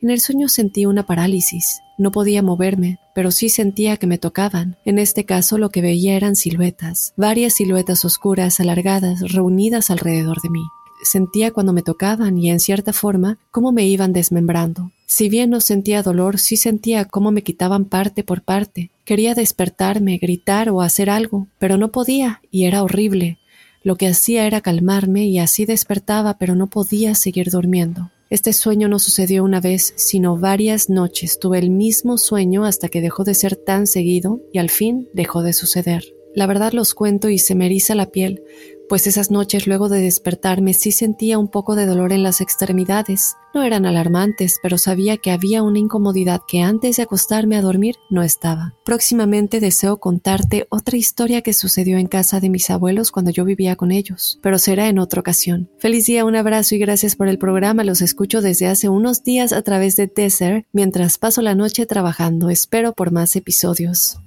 En 0.00 0.10
el 0.10 0.20
sueño 0.20 0.48
sentí 0.48 0.86
una 0.86 1.04
parálisis. 1.04 1.80
No 1.98 2.12
podía 2.12 2.40
moverme, 2.40 3.00
pero 3.12 3.32
sí 3.32 3.48
sentía 3.48 3.96
que 3.96 4.06
me 4.06 4.18
tocaban. 4.18 4.76
En 4.84 5.00
este 5.00 5.24
caso 5.24 5.58
lo 5.58 5.70
que 5.70 5.82
veía 5.82 6.14
eran 6.14 6.36
siluetas, 6.36 7.12
varias 7.16 7.54
siluetas 7.54 8.04
oscuras, 8.04 8.60
alargadas, 8.60 9.32
reunidas 9.32 9.90
alrededor 9.90 10.40
de 10.42 10.50
mí. 10.50 10.62
Sentía 11.04 11.52
cuando 11.52 11.72
me 11.72 11.82
tocaban 11.82 12.38
y 12.38 12.50
en 12.50 12.58
cierta 12.58 12.92
forma 12.92 13.38
cómo 13.50 13.70
me 13.70 13.86
iban 13.86 14.12
desmembrando. 14.12 14.90
Si 15.06 15.28
bien 15.28 15.50
no 15.50 15.60
sentía 15.60 16.02
dolor, 16.02 16.40
sí 16.40 16.56
sentía 16.56 17.04
cómo 17.04 17.30
me 17.30 17.42
quitaban 17.42 17.84
parte 17.84 18.24
por 18.24 18.42
parte. 18.42 18.90
Quería 19.04 19.34
despertarme, 19.34 20.18
gritar 20.18 20.70
o 20.70 20.80
hacer 20.80 21.10
algo, 21.10 21.46
pero 21.58 21.76
no 21.76 21.92
podía 21.92 22.40
y 22.50 22.64
era 22.64 22.82
horrible. 22.82 23.38
Lo 23.82 23.96
que 23.96 24.08
hacía 24.08 24.46
era 24.46 24.62
calmarme 24.62 25.26
y 25.26 25.38
así 25.38 25.66
despertaba, 25.66 26.38
pero 26.38 26.54
no 26.54 26.68
podía 26.68 27.14
seguir 27.14 27.50
durmiendo. 27.50 28.10
Este 28.30 28.54
sueño 28.54 28.88
no 28.88 28.98
sucedió 28.98 29.44
una 29.44 29.60
vez, 29.60 29.92
sino 29.96 30.38
varias 30.38 30.88
noches. 30.88 31.38
Tuve 31.38 31.58
el 31.58 31.70
mismo 31.70 32.16
sueño 32.16 32.64
hasta 32.64 32.88
que 32.88 33.02
dejó 33.02 33.24
de 33.24 33.34
ser 33.34 33.56
tan 33.56 33.86
seguido 33.86 34.40
y 34.52 34.58
al 34.58 34.70
fin 34.70 35.08
dejó 35.12 35.42
de 35.42 35.52
suceder. 35.52 36.14
La 36.34 36.46
verdad 36.46 36.72
los 36.72 36.94
cuento 36.94 37.28
y 37.28 37.38
se 37.38 37.54
me 37.54 37.66
eriza 37.66 37.94
la 37.94 38.10
piel, 38.10 38.42
pues 38.88 39.06
esas 39.06 39.30
noches 39.30 39.66
luego 39.66 39.88
de 39.88 40.00
despertarme 40.00 40.74
sí 40.74 40.92
sentía 40.92 41.38
un 41.38 41.48
poco 41.48 41.74
de 41.74 41.86
dolor 41.86 42.12
en 42.12 42.22
las 42.22 42.40
extremidades. 42.40 43.36
No 43.54 43.62
eran 43.62 43.86
alarmantes, 43.86 44.58
pero 44.62 44.78
sabía 44.78 45.16
que 45.16 45.30
había 45.30 45.62
una 45.62 45.78
incomodidad 45.78 46.42
que 46.46 46.60
antes 46.60 46.96
de 46.96 47.04
acostarme 47.04 47.56
a 47.56 47.62
dormir 47.62 47.96
no 48.10 48.22
estaba. 48.22 48.74
Próximamente 48.84 49.60
deseo 49.60 49.98
contarte 49.98 50.66
otra 50.70 50.96
historia 50.96 51.40
que 51.42 51.52
sucedió 51.52 51.98
en 51.98 52.08
casa 52.08 52.40
de 52.40 52.50
mis 52.50 52.68
abuelos 52.70 53.12
cuando 53.12 53.30
yo 53.30 53.44
vivía 53.44 53.76
con 53.76 53.92
ellos, 53.92 54.38
pero 54.42 54.58
será 54.58 54.88
en 54.88 54.98
otra 54.98 55.20
ocasión. 55.20 55.70
Feliz 55.78 56.06
día, 56.06 56.24
un 56.24 56.36
abrazo 56.36 56.74
y 56.74 56.78
gracias 56.78 57.14
por 57.16 57.28
el 57.28 57.38
programa. 57.38 57.84
Los 57.84 58.02
escucho 58.02 58.40
desde 58.40 58.66
hace 58.66 58.88
unos 58.88 59.22
días 59.22 59.52
a 59.52 59.62
través 59.62 59.96
de 59.96 60.10
Desert 60.14 60.66
mientras 60.72 61.18
paso 61.18 61.40
la 61.42 61.54
noche 61.54 61.86
trabajando. 61.86 62.50
Espero 62.50 62.92
por 62.92 63.12
más 63.12 63.36
episodios. 63.36 64.18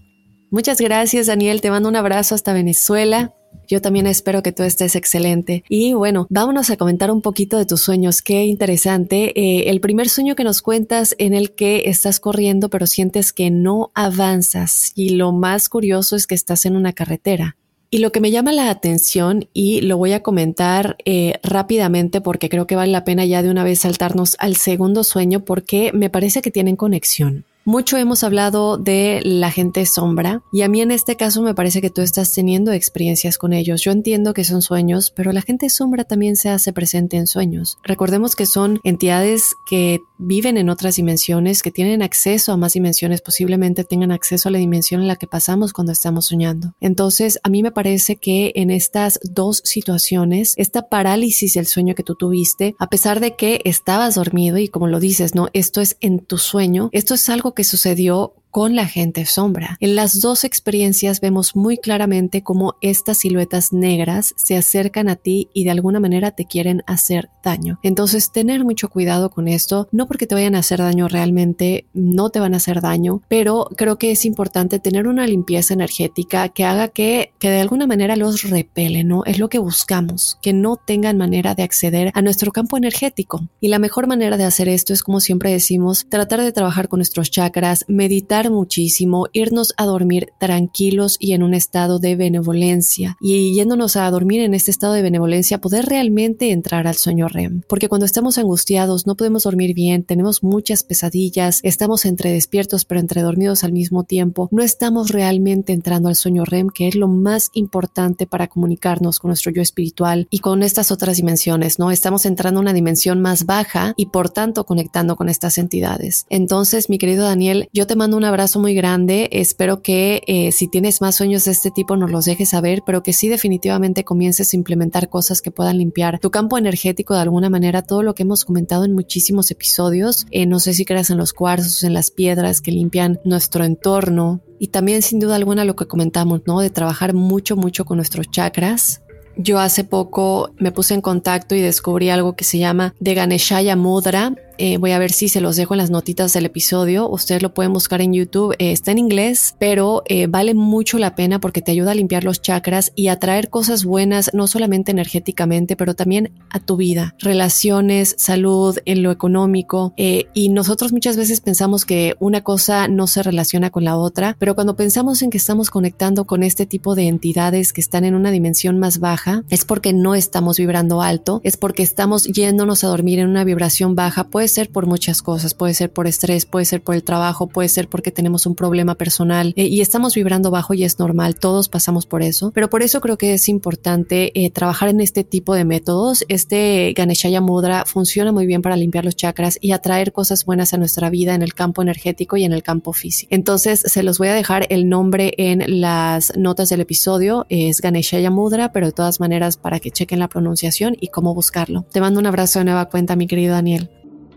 Muchas 0.49 0.79
gracias, 0.79 1.27
Daniel. 1.27 1.59
Te 1.59 1.69
mando 1.69 1.89
un 1.89 1.97
abrazo 1.97 2.33
hasta 2.33 2.53
Venezuela. 2.53 3.33
Yo 3.67 3.81
también 3.81 4.07
espero 4.07 4.43
que 4.43 4.51
tú 4.51 4.63
estés 4.63 4.95
excelente. 4.95 5.63
Y 5.69 5.93
bueno, 5.93 6.27
vámonos 6.29 6.69
a 6.69 6.77
comentar 6.77 7.11
un 7.11 7.21
poquito 7.21 7.57
de 7.57 7.65
tus 7.65 7.81
sueños. 7.81 8.21
Qué 8.21 8.45
interesante. 8.45 9.39
Eh, 9.39 9.69
el 9.69 9.81
primer 9.81 10.09
sueño 10.09 10.35
que 10.35 10.43
nos 10.43 10.61
cuentas 10.61 11.15
en 11.17 11.33
el 11.33 11.51
que 11.51 11.83
estás 11.85 12.19
corriendo 12.19 12.69
pero 12.69 12.87
sientes 12.87 13.33
que 13.33 13.51
no 13.51 13.91
avanzas. 13.93 14.91
Y 14.95 15.09
lo 15.09 15.31
más 15.31 15.69
curioso 15.69 16.15
es 16.15 16.27
que 16.27 16.35
estás 16.35 16.65
en 16.65 16.75
una 16.75 16.93
carretera. 16.93 17.57
Y 17.89 17.99
lo 17.99 18.11
que 18.11 18.19
me 18.19 18.31
llama 18.31 18.51
la 18.51 18.69
atención, 18.69 19.47
y 19.53 19.79
lo 19.79 19.97
voy 19.97 20.11
a 20.11 20.21
comentar 20.21 20.97
eh, 21.05 21.39
rápidamente 21.41 22.19
porque 22.19 22.49
creo 22.49 22.67
que 22.67 22.75
vale 22.75 22.91
la 22.91 23.05
pena 23.05 23.23
ya 23.23 23.41
de 23.41 23.49
una 23.49 23.63
vez 23.63 23.79
saltarnos 23.79 24.35
al 24.39 24.57
segundo 24.57 25.05
sueño 25.05 25.45
porque 25.45 25.91
me 25.93 26.09
parece 26.09 26.41
que 26.41 26.51
tienen 26.51 26.75
conexión. 26.75 27.45
Mucho 27.67 27.97
hemos 27.97 28.23
hablado 28.23 28.77
de 28.77 29.19
la 29.25 29.51
gente 29.51 29.85
sombra 29.85 30.41
y 30.53 30.61
a 30.61 30.69
mí 30.69 30.79
en 30.79 30.89
este 30.89 31.17
caso 31.17 31.41
me 31.41 31.53
parece 31.53 31.81
que 31.81 31.89
tú 31.89 31.99
estás 31.99 32.31
teniendo 32.31 32.71
experiencias 32.71 33.37
con 33.37 33.51
ellos. 33.51 33.81
Yo 33.81 33.91
entiendo 33.91 34.33
que 34.33 34.45
son 34.45 34.61
sueños, 34.61 35.11
pero 35.11 35.33
la 35.33 35.41
gente 35.41 35.69
sombra 35.69 36.05
también 36.05 36.37
se 36.37 36.47
hace 36.47 36.71
presente 36.71 37.17
en 37.17 37.27
sueños. 37.27 37.77
Recordemos 37.83 38.37
que 38.37 38.45
son 38.45 38.79
entidades 38.85 39.53
que 39.69 39.99
viven 40.17 40.55
en 40.55 40.69
otras 40.69 40.95
dimensiones, 40.95 41.61
que 41.61 41.71
tienen 41.71 42.01
acceso 42.01 42.53
a 42.53 42.57
más 42.57 42.71
dimensiones, 42.71 43.21
posiblemente 43.21 43.83
tengan 43.83 44.13
acceso 44.13 44.47
a 44.47 44.51
la 44.53 44.59
dimensión 44.59 45.01
en 45.01 45.09
la 45.09 45.17
que 45.17 45.27
pasamos 45.27 45.73
cuando 45.73 45.91
estamos 45.91 46.27
soñando. 46.27 46.73
Entonces, 46.79 47.37
a 47.43 47.49
mí 47.49 47.63
me 47.63 47.73
parece 47.73 48.15
que 48.15 48.53
en 48.55 48.71
estas 48.71 49.19
dos 49.23 49.61
situaciones, 49.65 50.53
esta 50.55 50.87
parálisis 50.87 51.55
del 51.55 51.67
sueño 51.67 51.95
que 51.95 52.03
tú 52.03 52.15
tuviste, 52.15 52.75
a 52.79 52.87
pesar 52.87 53.19
de 53.19 53.35
que 53.35 53.59
estabas 53.65 54.15
dormido 54.15 54.57
y 54.57 54.69
como 54.69 54.87
lo 54.87 55.01
dices, 55.01 55.35
no, 55.35 55.49
esto 55.51 55.81
es 55.81 55.97
en 55.99 56.19
tu 56.19 56.37
sueño, 56.37 56.89
esto 56.93 57.13
es 57.13 57.27
algo 57.27 57.53
que 57.57 57.63
sucedió 57.63 58.35
con 58.57 58.75
la 58.75 58.87
gente 58.87 59.23
sombra. 59.27 59.77
En 59.81 59.93
las 59.93 60.19
dos 60.19 60.43
experiencias 60.43 61.21
vemos 61.21 61.55
muy 61.55 61.77
claramente 61.77 62.41
cómo 62.41 62.73
estas 62.81 63.19
siluetas 63.19 63.71
negras 63.71 64.33
se 64.35 64.57
acercan 64.57 65.09
a 65.09 65.15
ti 65.15 65.47
y 65.53 65.63
de 65.63 65.69
alguna 65.69 65.99
manera 65.99 66.31
te 66.31 66.45
quieren 66.45 66.81
hacer 66.87 67.29
daño. 67.43 67.77
Entonces, 67.83 68.31
tener 68.31 68.63
mucho 68.63 68.89
cuidado 68.89 69.29
con 69.29 69.47
esto, 69.47 69.87
no 69.91 70.07
porque 70.07 70.25
te 70.25 70.33
vayan 70.33 70.55
a 70.55 70.59
hacer 70.61 70.79
daño 70.79 71.07
realmente, 71.07 71.85
no 71.93 72.31
te 72.31 72.39
van 72.39 72.55
a 72.55 72.57
hacer 72.57 72.81
daño, 72.81 73.21
pero 73.27 73.69
creo 73.77 73.99
que 73.99 74.09
es 74.09 74.25
importante 74.25 74.79
tener 74.79 75.07
una 75.07 75.27
limpieza 75.27 75.75
energética 75.75 76.49
que 76.49 76.65
haga 76.65 76.87
que, 76.87 77.33
que 77.37 77.51
de 77.51 77.61
alguna 77.61 77.85
manera 77.85 78.15
los 78.15 78.41
repele, 78.41 79.03
¿no? 79.03 79.23
Es 79.25 79.37
lo 79.37 79.49
que 79.49 79.59
buscamos, 79.59 80.39
que 80.41 80.53
no 80.53 80.77
tengan 80.77 81.15
manera 81.15 81.53
de 81.53 81.61
acceder 81.61 82.11
a 82.15 82.23
nuestro 82.23 82.51
campo 82.51 82.75
energético. 82.75 83.47
Y 83.61 83.67
la 83.67 83.77
mejor 83.77 84.07
manera 84.07 84.35
de 84.35 84.45
hacer 84.45 84.67
esto 84.67 84.93
es, 84.93 85.03
como 85.03 85.19
siempre 85.19 85.51
decimos, 85.51 86.07
tratar 86.09 86.41
de 86.41 86.51
trabajar 86.51 86.87
con 86.87 86.97
nuestros 86.97 87.29
chakras, 87.29 87.85
meditar 87.87 88.46
muchísimo, 88.49 89.27
irnos 89.33 89.73
a 89.77 89.85
dormir 89.85 90.29
tranquilos 90.39 91.17
y 91.19 91.33
en 91.33 91.43
un 91.43 91.53
estado 91.53 91.99
de 91.99 92.15
benevolencia. 92.15 93.17
Y 93.19 93.53
yéndonos 93.53 93.95
a 93.95 94.09
dormir 94.09 94.41
en 94.41 94.53
este 94.53 94.71
estado 94.71 94.93
de 94.93 95.01
benevolencia, 95.01 95.59
poder 95.59 95.85
realmente 95.85 96.51
entrar 96.51 96.87
al 96.87 96.95
sueño 96.95 97.27
REM. 97.27 97.61
Porque 97.67 97.89
cuando 97.89 98.05
estamos 98.05 98.37
angustiados, 98.37 99.07
no 99.07 99.15
podemos 99.15 99.43
dormir 99.43 99.73
bien, 99.73 100.03
tenemos 100.03 100.43
muchas 100.43 100.83
pesadillas, 100.83 101.59
estamos 101.63 102.05
entre 102.05 102.31
despiertos 102.31 102.85
pero 102.85 102.99
entre 102.99 103.21
dormidos 103.21 103.63
al 103.63 103.71
mismo 103.71 104.03
tiempo, 104.03 104.49
no 104.51 104.63
estamos 104.63 105.09
realmente 105.09 105.73
entrando 105.73 106.09
al 106.09 106.15
sueño 106.15 106.45
REM, 106.45 106.69
que 106.69 106.87
es 106.87 106.95
lo 106.95 107.07
más 107.07 107.49
importante 107.53 108.27
para 108.27 108.47
comunicarnos 108.47 109.19
con 109.19 109.29
nuestro 109.29 109.51
yo 109.51 109.61
espiritual 109.61 110.27
y 110.29 110.39
con 110.39 110.63
estas 110.63 110.91
otras 110.91 111.17
dimensiones, 111.17 111.79
¿no? 111.79 111.91
Estamos 111.91 112.25
entrando 112.25 112.59
a 112.59 112.61
una 112.61 112.73
dimensión 112.73 113.21
más 113.21 113.45
baja 113.45 113.93
y 113.97 114.07
por 114.07 114.29
tanto 114.29 114.65
conectando 114.65 115.15
con 115.15 115.29
estas 115.29 115.57
entidades. 115.57 116.25
Entonces, 116.29 116.89
mi 116.89 116.97
querido 116.97 117.25
Daniel, 117.25 117.69
yo 117.73 117.87
te 117.87 117.95
mando 117.95 118.17
un 118.17 118.23
abrazo 118.23 118.36
muy 118.55 118.73
grande, 118.73 119.29
espero 119.31 119.81
que 119.81 120.21
eh, 120.27 120.51
si 120.51 120.67
tienes 120.67 121.01
más 121.01 121.15
sueños 121.15 121.45
de 121.45 121.51
este 121.51 121.71
tipo 121.71 121.97
nos 121.97 122.11
los 122.11 122.25
dejes 122.25 122.49
saber, 122.49 122.83
pero 122.85 123.03
que 123.03 123.11
sí 123.13 123.27
definitivamente 123.27 124.03
comiences 124.03 124.53
a 124.53 124.55
implementar 124.55 125.09
cosas 125.09 125.41
que 125.41 125.51
puedan 125.51 125.77
limpiar 125.77 126.19
tu 126.19 126.29
campo 126.29 126.57
energético 126.57 127.15
de 127.15 127.21
alguna 127.21 127.49
manera, 127.49 127.81
todo 127.81 128.03
lo 128.03 128.13
que 128.15 128.23
hemos 128.23 128.45
comentado 128.45 128.85
en 128.85 128.93
muchísimos 128.93 129.49
episodios, 129.49 130.25
eh, 130.31 130.45
no 130.45 130.59
sé 130.59 130.73
si 130.73 130.85
creas 130.85 131.09
en 131.09 131.17
los 131.17 131.33
cuarzos, 131.33 131.83
en 131.83 131.93
las 131.93 132.11
piedras 132.11 132.61
que 132.61 132.71
limpian 132.71 133.19
nuestro 133.23 133.63
entorno, 133.65 134.41
y 134.59 134.67
también 134.67 135.01
sin 135.01 135.19
duda 135.19 135.35
alguna 135.35 135.65
lo 135.65 135.75
que 135.75 135.87
comentamos, 135.87 136.41
¿no? 136.45 136.61
De 136.61 136.69
trabajar 136.69 137.13
mucho, 137.13 137.55
mucho 137.55 137.85
con 137.85 137.97
nuestros 137.97 138.29
chakras. 138.29 139.01
Yo 139.35 139.59
hace 139.59 139.83
poco 139.83 140.49
me 140.57 140.71
puse 140.71 140.95
en 140.95 141.01
contacto 141.01 141.53
y 141.53 141.61
descubrí 141.61 142.09
algo 142.09 142.35
que 142.35 142.43
se 142.43 142.57
llama 142.57 142.95
de 142.99 143.13
Ganeshaya 143.13 143.75
Mudra, 143.75 144.33
eh, 144.57 144.77
voy 144.77 144.91
a 144.91 144.99
ver 144.99 145.11
si 145.11 145.29
se 145.29 145.41
los 145.41 145.55
dejo 145.55 145.73
en 145.73 145.79
las 145.79 145.89
notitas 145.89 146.33
del 146.33 146.45
episodio. 146.45 147.09
Ustedes 147.09 147.41
lo 147.41 147.53
pueden 147.53 147.73
buscar 147.73 148.01
en 148.01 148.13
YouTube. 148.13 148.55
Eh, 148.59 148.71
está 148.71 148.91
en 148.91 148.97
inglés, 148.97 149.55
pero 149.59 150.03
eh, 150.05 150.27
vale 150.27 150.53
mucho 150.53 150.97
la 150.97 151.15
pena 151.15 151.39
porque 151.39 151.61
te 151.61 151.71
ayuda 151.71 151.91
a 151.91 151.95
limpiar 151.95 152.23
los 152.23 152.41
chakras 152.41 152.91
y 152.95 153.07
a 153.07 153.19
traer 153.19 153.49
cosas 153.49 153.85
buenas, 153.85 154.31
no 154.33 154.47
solamente 154.47 154.91
energéticamente, 154.91 155.75
pero 155.75 155.95
también 155.95 156.31
a 156.49 156.59
tu 156.59 156.77
vida. 156.77 157.15
Relaciones, 157.19 158.15
salud, 158.17 158.77
en 158.85 159.03
lo 159.03 159.11
económico. 159.11 159.93
y 159.97 160.49
nosotros 160.49 160.93
muchas 160.93 161.17
veces 161.17 161.41
pensamos 161.41 161.85
que 161.85 162.15
una 162.19 162.41
cosa 162.41 162.87
no 162.87 163.07
se 163.07 163.23
relaciona 163.23 163.69
con 163.69 163.83
la 163.83 163.97
otra, 163.97 164.35
pero 164.39 164.55
cuando 164.55 164.75
pensamos 164.75 165.21
en 165.21 165.29
que 165.29 165.37
estamos 165.37 165.69
conectando 165.69 166.25
con 166.25 166.43
este 166.43 166.65
tipo 166.65 166.95
de 166.95 167.07
entidades 167.07 167.73
que 167.73 167.81
están 167.81 168.03
en 168.05 168.15
una 168.15 168.31
dimensión 168.31 168.79
más 168.79 168.99
baja, 168.99 169.43
es 169.49 169.65
porque 169.65 169.93
no 169.93 170.15
estamos 170.15 170.57
vibrando 170.57 171.01
alto, 171.01 171.41
es 171.43 171.57
porque 171.57 171.83
estamos 171.83 172.23
yéndonos 172.25 172.83
a 172.83 172.87
dormir 172.87 173.19
en 173.19 173.29
una 173.29 173.43
vibración 173.43 173.95
baja. 173.95 174.25
Puede 174.47 174.55
ser 174.55 174.71
por 174.71 174.85
muchas 174.85 175.21
cosas, 175.21 175.53
puede 175.53 175.73
ser 175.73 175.91
por 175.91 176.07
estrés, 176.07 176.45
puede 176.45 176.63
ser 176.63 176.81
por 176.81 176.95
el 176.95 177.03
trabajo, 177.03 177.47
puede 177.47 177.67
ser 177.67 177.89
porque 177.89 178.11
tenemos 178.11 178.45
un 178.45 178.55
problema 178.55 178.95
personal 178.95 179.51
eh, 179.57 179.65
y 179.65 179.81
estamos 179.81 180.15
vibrando 180.15 180.51
bajo 180.51 180.73
y 180.73 180.85
es 180.85 180.99
normal, 180.99 181.35
todos 181.35 181.67
pasamos 181.67 182.05
por 182.05 182.23
eso, 182.23 182.51
pero 182.55 182.69
por 182.69 182.81
eso 182.81 183.01
creo 183.01 183.17
que 183.17 183.33
es 183.33 183.49
importante 183.49 184.31
eh, 184.33 184.49
trabajar 184.49 184.87
en 184.87 185.01
este 185.01 185.25
tipo 185.25 185.53
de 185.53 185.65
métodos. 185.65 186.23
Este 186.29 186.93
Ganeshaya 186.95 187.41
Mudra 187.41 187.83
funciona 187.85 188.31
muy 188.31 188.45
bien 188.45 188.61
para 188.61 188.77
limpiar 188.77 189.03
los 189.03 189.17
chakras 189.17 189.57
y 189.59 189.73
atraer 189.73 190.13
cosas 190.13 190.45
buenas 190.45 190.73
a 190.73 190.77
nuestra 190.77 191.09
vida 191.09 191.35
en 191.35 191.41
el 191.41 191.53
campo 191.53 191.81
energético 191.81 192.37
y 192.37 192.45
en 192.45 192.53
el 192.53 192.63
campo 192.63 192.93
físico. 192.93 193.27
Entonces 193.35 193.81
se 193.81 194.01
los 194.01 194.17
voy 194.17 194.29
a 194.29 194.33
dejar 194.33 194.65
el 194.69 194.87
nombre 194.87 195.33
en 195.37 195.81
las 195.81 196.37
notas 196.37 196.69
del 196.69 196.79
episodio, 196.79 197.45
es 197.49 197.81
Ganeshaya 197.81 198.31
Mudra, 198.31 198.71
pero 198.71 198.85
de 198.85 198.93
todas 198.93 199.19
maneras 199.19 199.57
para 199.57 199.81
que 199.81 199.91
chequen 199.91 200.19
la 200.19 200.29
pronunciación 200.29 200.95
y 201.01 201.09
cómo 201.09 201.33
buscarlo. 201.33 201.85
Te 201.91 201.99
mando 201.99 202.21
un 202.21 202.27
abrazo 202.27 202.59
de 202.59 202.65
nueva 202.65 202.85
cuenta, 202.85 203.17
mi 203.17 203.27
querido 203.27 203.53
Daniel. 203.53 203.89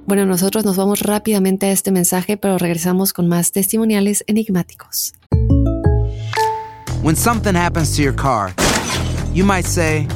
Bueno, 0.07 0.27
nosotros 0.27 0.65
nos 0.65 0.77
vamos 0.77 1.01
rápidamente 1.01 1.67
a 1.67 1.73
este 1.73 1.93
mensaje, 1.93 2.37
pero 2.37 2.59
regresamos 2.59 3.13
con 3.13 3.29
más 3.29 3.53
testimoniales 3.53 4.25
enigmáticos. 4.27 5.13
When 7.03 7.17
something 7.17 7.55
happens 7.55 7.97
to 7.97 8.03
your 8.03 8.15
car, 8.15 8.53
you 9.33 9.45
might 9.45 9.65
say, 9.65 10.07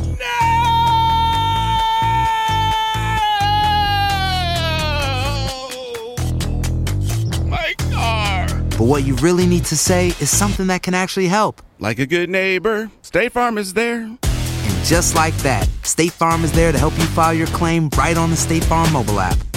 My 7.46 7.74
car. 7.90 8.46
But 8.76 8.86
what 8.86 9.04
you 9.04 9.16
really 9.16 9.46
need 9.46 9.64
to 9.66 9.76
say 9.76 10.08
is 10.20 10.28
something 10.28 10.66
that 10.66 10.82
can 10.82 10.94
actually 10.94 11.28
help. 11.28 11.62
Like 11.78 11.98
a 11.98 12.06
good 12.06 12.28
neighbor, 12.28 12.90
State 13.02 13.32
Farm 13.32 13.56
is 13.56 13.74
there. 13.74 14.02
And 14.02 14.84
just 14.84 15.14
like 15.14 15.34
that, 15.42 15.68
State 15.84 16.12
Farm 16.12 16.44
is 16.44 16.52
there 16.52 16.72
to 16.72 16.78
help 16.78 16.92
you 16.98 17.04
file 17.06 17.32
your 17.34 17.46
claim 17.48 17.88
right 17.96 18.16
on 18.18 18.30
the 18.30 18.36
State 18.36 18.64
Farm 18.64 18.92
mobile 18.92 19.20
app. 19.20 19.38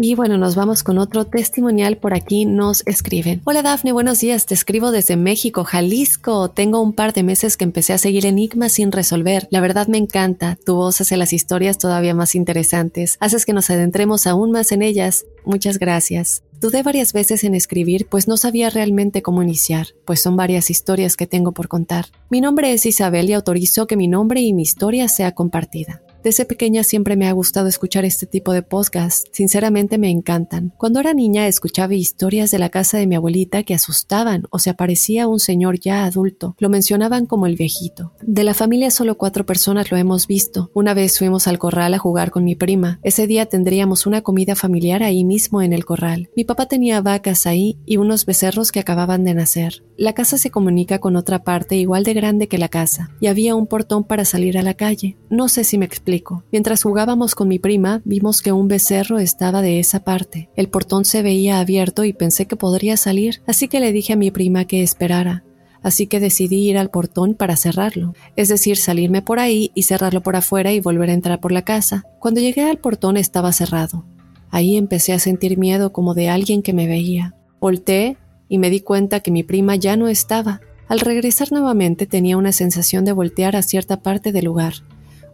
Y 0.00 0.14
bueno, 0.14 0.38
nos 0.38 0.54
vamos 0.54 0.84
con 0.84 0.96
otro 0.98 1.24
testimonial. 1.24 1.96
Por 1.96 2.14
aquí 2.14 2.44
nos 2.44 2.86
escriben. 2.86 3.42
Hola 3.44 3.62
Dafne, 3.62 3.90
buenos 3.90 4.20
días. 4.20 4.46
Te 4.46 4.54
escribo 4.54 4.92
desde 4.92 5.16
México, 5.16 5.64
Jalisco. 5.64 6.50
Tengo 6.50 6.80
un 6.80 6.92
par 6.92 7.12
de 7.12 7.24
meses 7.24 7.56
que 7.56 7.64
empecé 7.64 7.94
a 7.94 7.98
seguir 7.98 8.24
enigmas 8.24 8.72
sin 8.72 8.92
resolver. 8.92 9.48
La 9.50 9.60
verdad 9.60 9.88
me 9.88 9.98
encanta. 9.98 10.56
Tu 10.64 10.76
voz 10.76 11.00
hace 11.00 11.16
las 11.16 11.32
historias 11.32 11.78
todavía 11.78 12.14
más 12.14 12.36
interesantes. 12.36 13.16
Haces 13.18 13.44
que 13.44 13.52
nos 13.52 13.70
adentremos 13.70 14.28
aún 14.28 14.52
más 14.52 14.70
en 14.70 14.82
ellas. 14.82 15.24
Muchas 15.44 15.80
gracias. 15.80 16.44
Dudé 16.60 16.84
varias 16.84 17.12
veces 17.12 17.42
en 17.42 17.56
escribir, 17.56 18.06
pues 18.08 18.28
no 18.28 18.36
sabía 18.36 18.70
realmente 18.70 19.22
cómo 19.22 19.42
iniciar, 19.42 19.88
pues 20.04 20.20
son 20.20 20.36
varias 20.36 20.70
historias 20.70 21.16
que 21.16 21.28
tengo 21.28 21.52
por 21.52 21.68
contar. 21.68 22.06
Mi 22.30 22.40
nombre 22.40 22.72
es 22.72 22.84
Isabel 22.84 23.30
y 23.30 23.32
autorizo 23.32 23.86
que 23.86 23.96
mi 23.96 24.08
nombre 24.08 24.40
y 24.40 24.52
mi 24.52 24.62
historia 24.62 25.08
sea 25.08 25.32
compartida. 25.32 26.02
Desde 26.28 26.44
pequeña 26.44 26.82
siempre 26.82 27.16
me 27.16 27.26
ha 27.26 27.32
gustado 27.32 27.68
escuchar 27.68 28.04
este 28.04 28.26
tipo 28.26 28.52
de 28.52 28.60
podcasts, 28.60 29.24
sinceramente 29.32 29.96
me 29.96 30.10
encantan. 30.10 30.74
Cuando 30.76 31.00
era 31.00 31.14
niña 31.14 31.46
escuchaba 31.46 31.94
historias 31.94 32.50
de 32.50 32.58
la 32.58 32.68
casa 32.68 32.98
de 32.98 33.06
mi 33.06 33.14
abuelita 33.14 33.62
que 33.62 33.72
asustaban 33.72 34.42
o 34.50 34.58
se 34.58 34.68
aparecía 34.68 35.26
un 35.26 35.40
señor 35.40 35.80
ya 35.80 36.04
adulto, 36.04 36.54
lo 36.58 36.68
mencionaban 36.68 37.24
como 37.24 37.46
el 37.46 37.56
viejito. 37.56 38.12
De 38.20 38.44
la 38.44 38.52
familia 38.52 38.90
solo 38.90 39.16
cuatro 39.16 39.46
personas 39.46 39.90
lo 39.90 39.96
hemos 39.96 40.26
visto. 40.26 40.70
Una 40.74 40.92
vez 40.92 41.16
fuimos 41.16 41.48
al 41.48 41.58
corral 41.58 41.94
a 41.94 41.98
jugar 41.98 42.30
con 42.30 42.44
mi 42.44 42.54
prima. 42.54 43.00
Ese 43.02 43.26
día 43.26 43.46
tendríamos 43.46 44.04
una 44.04 44.20
comida 44.20 44.54
familiar 44.54 45.02
ahí 45.02 45.24
mismo 45.24 45.62
en 45.62 45.72
el 45.72 45.86
corral. 45.86 46.28
Mi 46.36 46.44
papá 46.44 46.66
tenía 46.66 47.00
vacas 47.00 47.46
ahí 47.46 47.78
y 47.86 47.96
unos 47.96 48.26
becerros 48.26 48.70
que 48.70 48.80
acababan 48.80 49.24
de 49.24 49.32
nacer. 49.32 49.82
La 49.96 50.12
casa 50.12 50.36
se 50.36 50.50
comunica 50.50 50.98
con 50.98 51.16
otra 51.16 51.42
parte 51.42 51.76
igual 51.76 52.04
de 52.04 52.12
grande 52.12 52.48
que 52.48 52.58
la 52.58 52.68
casa, 52.68 53.10
y 53.18 53.28
había 53.28 53.54
un 53.54 53.66
portón 53.66 54.04
para 54.04 54.26
salir 54.26 54.58
a 54.58 54.62
la 54.62 54.74
calle. 54.74 55.16
No 55.30 55.48
sé 55.48 55.64
si 55.64 55.78
me 55.78 55.86
explico 55.86 56.17
Mientras 56.52 56.82
jugábamos 56.82 57.34
con 57.34 57.48
mi 57.48 57.58
prima, 57.58 58.02
vimos 58.04 58.42
que 58.42 58.52
un 58.52 58.68
becerro 58.68 59.18
estaba 59.18 59.62
de 59.62 59.80
esa 59.80 60.04
parte. 60.04 60.50
El 60.56 60.68
portón 60.68 61.04
se 61.04 61.22
veía 61.22 61.60
abierto 61.60 62.04
y 62.04 62.12
pensé 62.12 62.46
que 62.46 62.56
podría 62.56 62.96
salir, 62.96 63.42
así 63.46 63.68
que 63.68 63.80
le 63.80 63.92
dije 63.92 64.12
a 64.12 64.16
mi 64.16 64.30
prima 64.30 64.64
que 64.64 64.82
esperara. 64.82 65.44
así 65.80 66.08
que 66.08 66.18
decidí 66.18 66.68
ir 66.68 66.76
al 66.76 66.90
portón 66.90 67.34
para 67.34 67.56
cerrarlo, 67.56 68.12
es 68.36 68.48
decir, 68.48 68.76
salirme 68.76 69.22
por 69.22 69.38
ahí 69.38 69.70
y 69.74 69.84
cerrarlo 69.84 70.22
por 70.22 70.34
afuera 70.34 70.72
y 70.72 70.80
volver 70.80 71.10
a 71.10 71.14
entrar 71.14 71.40
por 71.40 71.52
la 71.52 71.62
casa. 71.62 72.04
Cuando 72.18 72.40
llegué 72.40 72.62
al 72.62 72.78
portón 72.78 73.16
estaba 73.16 73.52
cerrado. 73.52 74.04
Ahí 74.50 74.76
empecé 74.76 75.12
a 75.12 75.18
sentir 75.18 75.56
miedo 75.56 75.92
como 75.92 76.14
de 76.14 76.28
alguien 76.28 76.62
que 76.62 76.72
me 76.72 76.86
veía. 76.86 77.34
Volté 77.60 78.16
y 78.48 78.58
me 78.58 78.70
di 78.70 78.80
cuenta 78.80 79.20
que 79.20 79.30
mi 79.30 79.42
prima 79.42 79.76
ya 79.76 79.96
no 79.96 80.08
estaba. 80.08 80.60
Al 80.88 81.00
regresar 81.00 81.52
nuevamente 81.52 82.06
tenía 82.06 82.36
una 82.36 82.52
sensación 82.52 83.04
de 83.04 83.12
voltear 83.12 83.56
a 83.56 83.62
cierta 83.62 84.00
parte 84.02 84.32
del 84.32 84.46
lugar. 84.46 84.74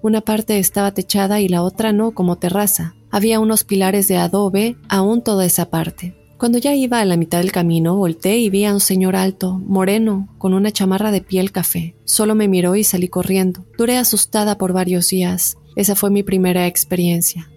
Una 0.04 0.20
parte 0.20 0.58
estaba 0.58 0.92
techada 0.92 1.40
y 1.40 1.48
la 1.48 1.62
otra 1.62 1.94
no, 1.94 2.10
como 2.10 2.36
terraza. 2.36 2.94
Había 3.10 3.40
unos 3.40 3.64
pilares 3.64 4.06
de 4.06 4.18
adobe 4.18 4.76
aún 4.86 5.22
toda 5.22 5.46
esa 5.46 5.70
parte. 5.70 6.14
Cuando 6.36 6.58
ya 6.58 6.74
iba 6.74 7.00
a 7.00 7.06
la 7.06 7.16
mitad 7.16 7.38
del 7.38 7.52
camino, 7.52 7.96
volteé 7.96 8.36
y 8.36 8.50
vi 8.50 8.66
a 8.66 8.74
un 8.74 8.80
señor 8.80 9.16
alto, 9.16 9.58
moreno, 9.64 10.28
con 10.36 10.52
una 10.52 10.70
chamarra 10.72 11.10
de 11.10 11.22
piel 11.22 11.52
café. 11.52 11.96
Solo 12.04 12.34
me 12.34 12.48
miró 12.48 12.76
y 12.76 12.84
salí 12.84 13.08
corriendo. 13.08 13.64
Duré 13.78 13.96
asustada 13.96 14.58
por 14.58 14.74
varios 14.74 15.08
días. 15.08 15.56
Esa 15.74 15.94
fue 15.94 16.10
mi 16.10 16.22
primera 16.22 16.66
experiencia. 16.66 17.48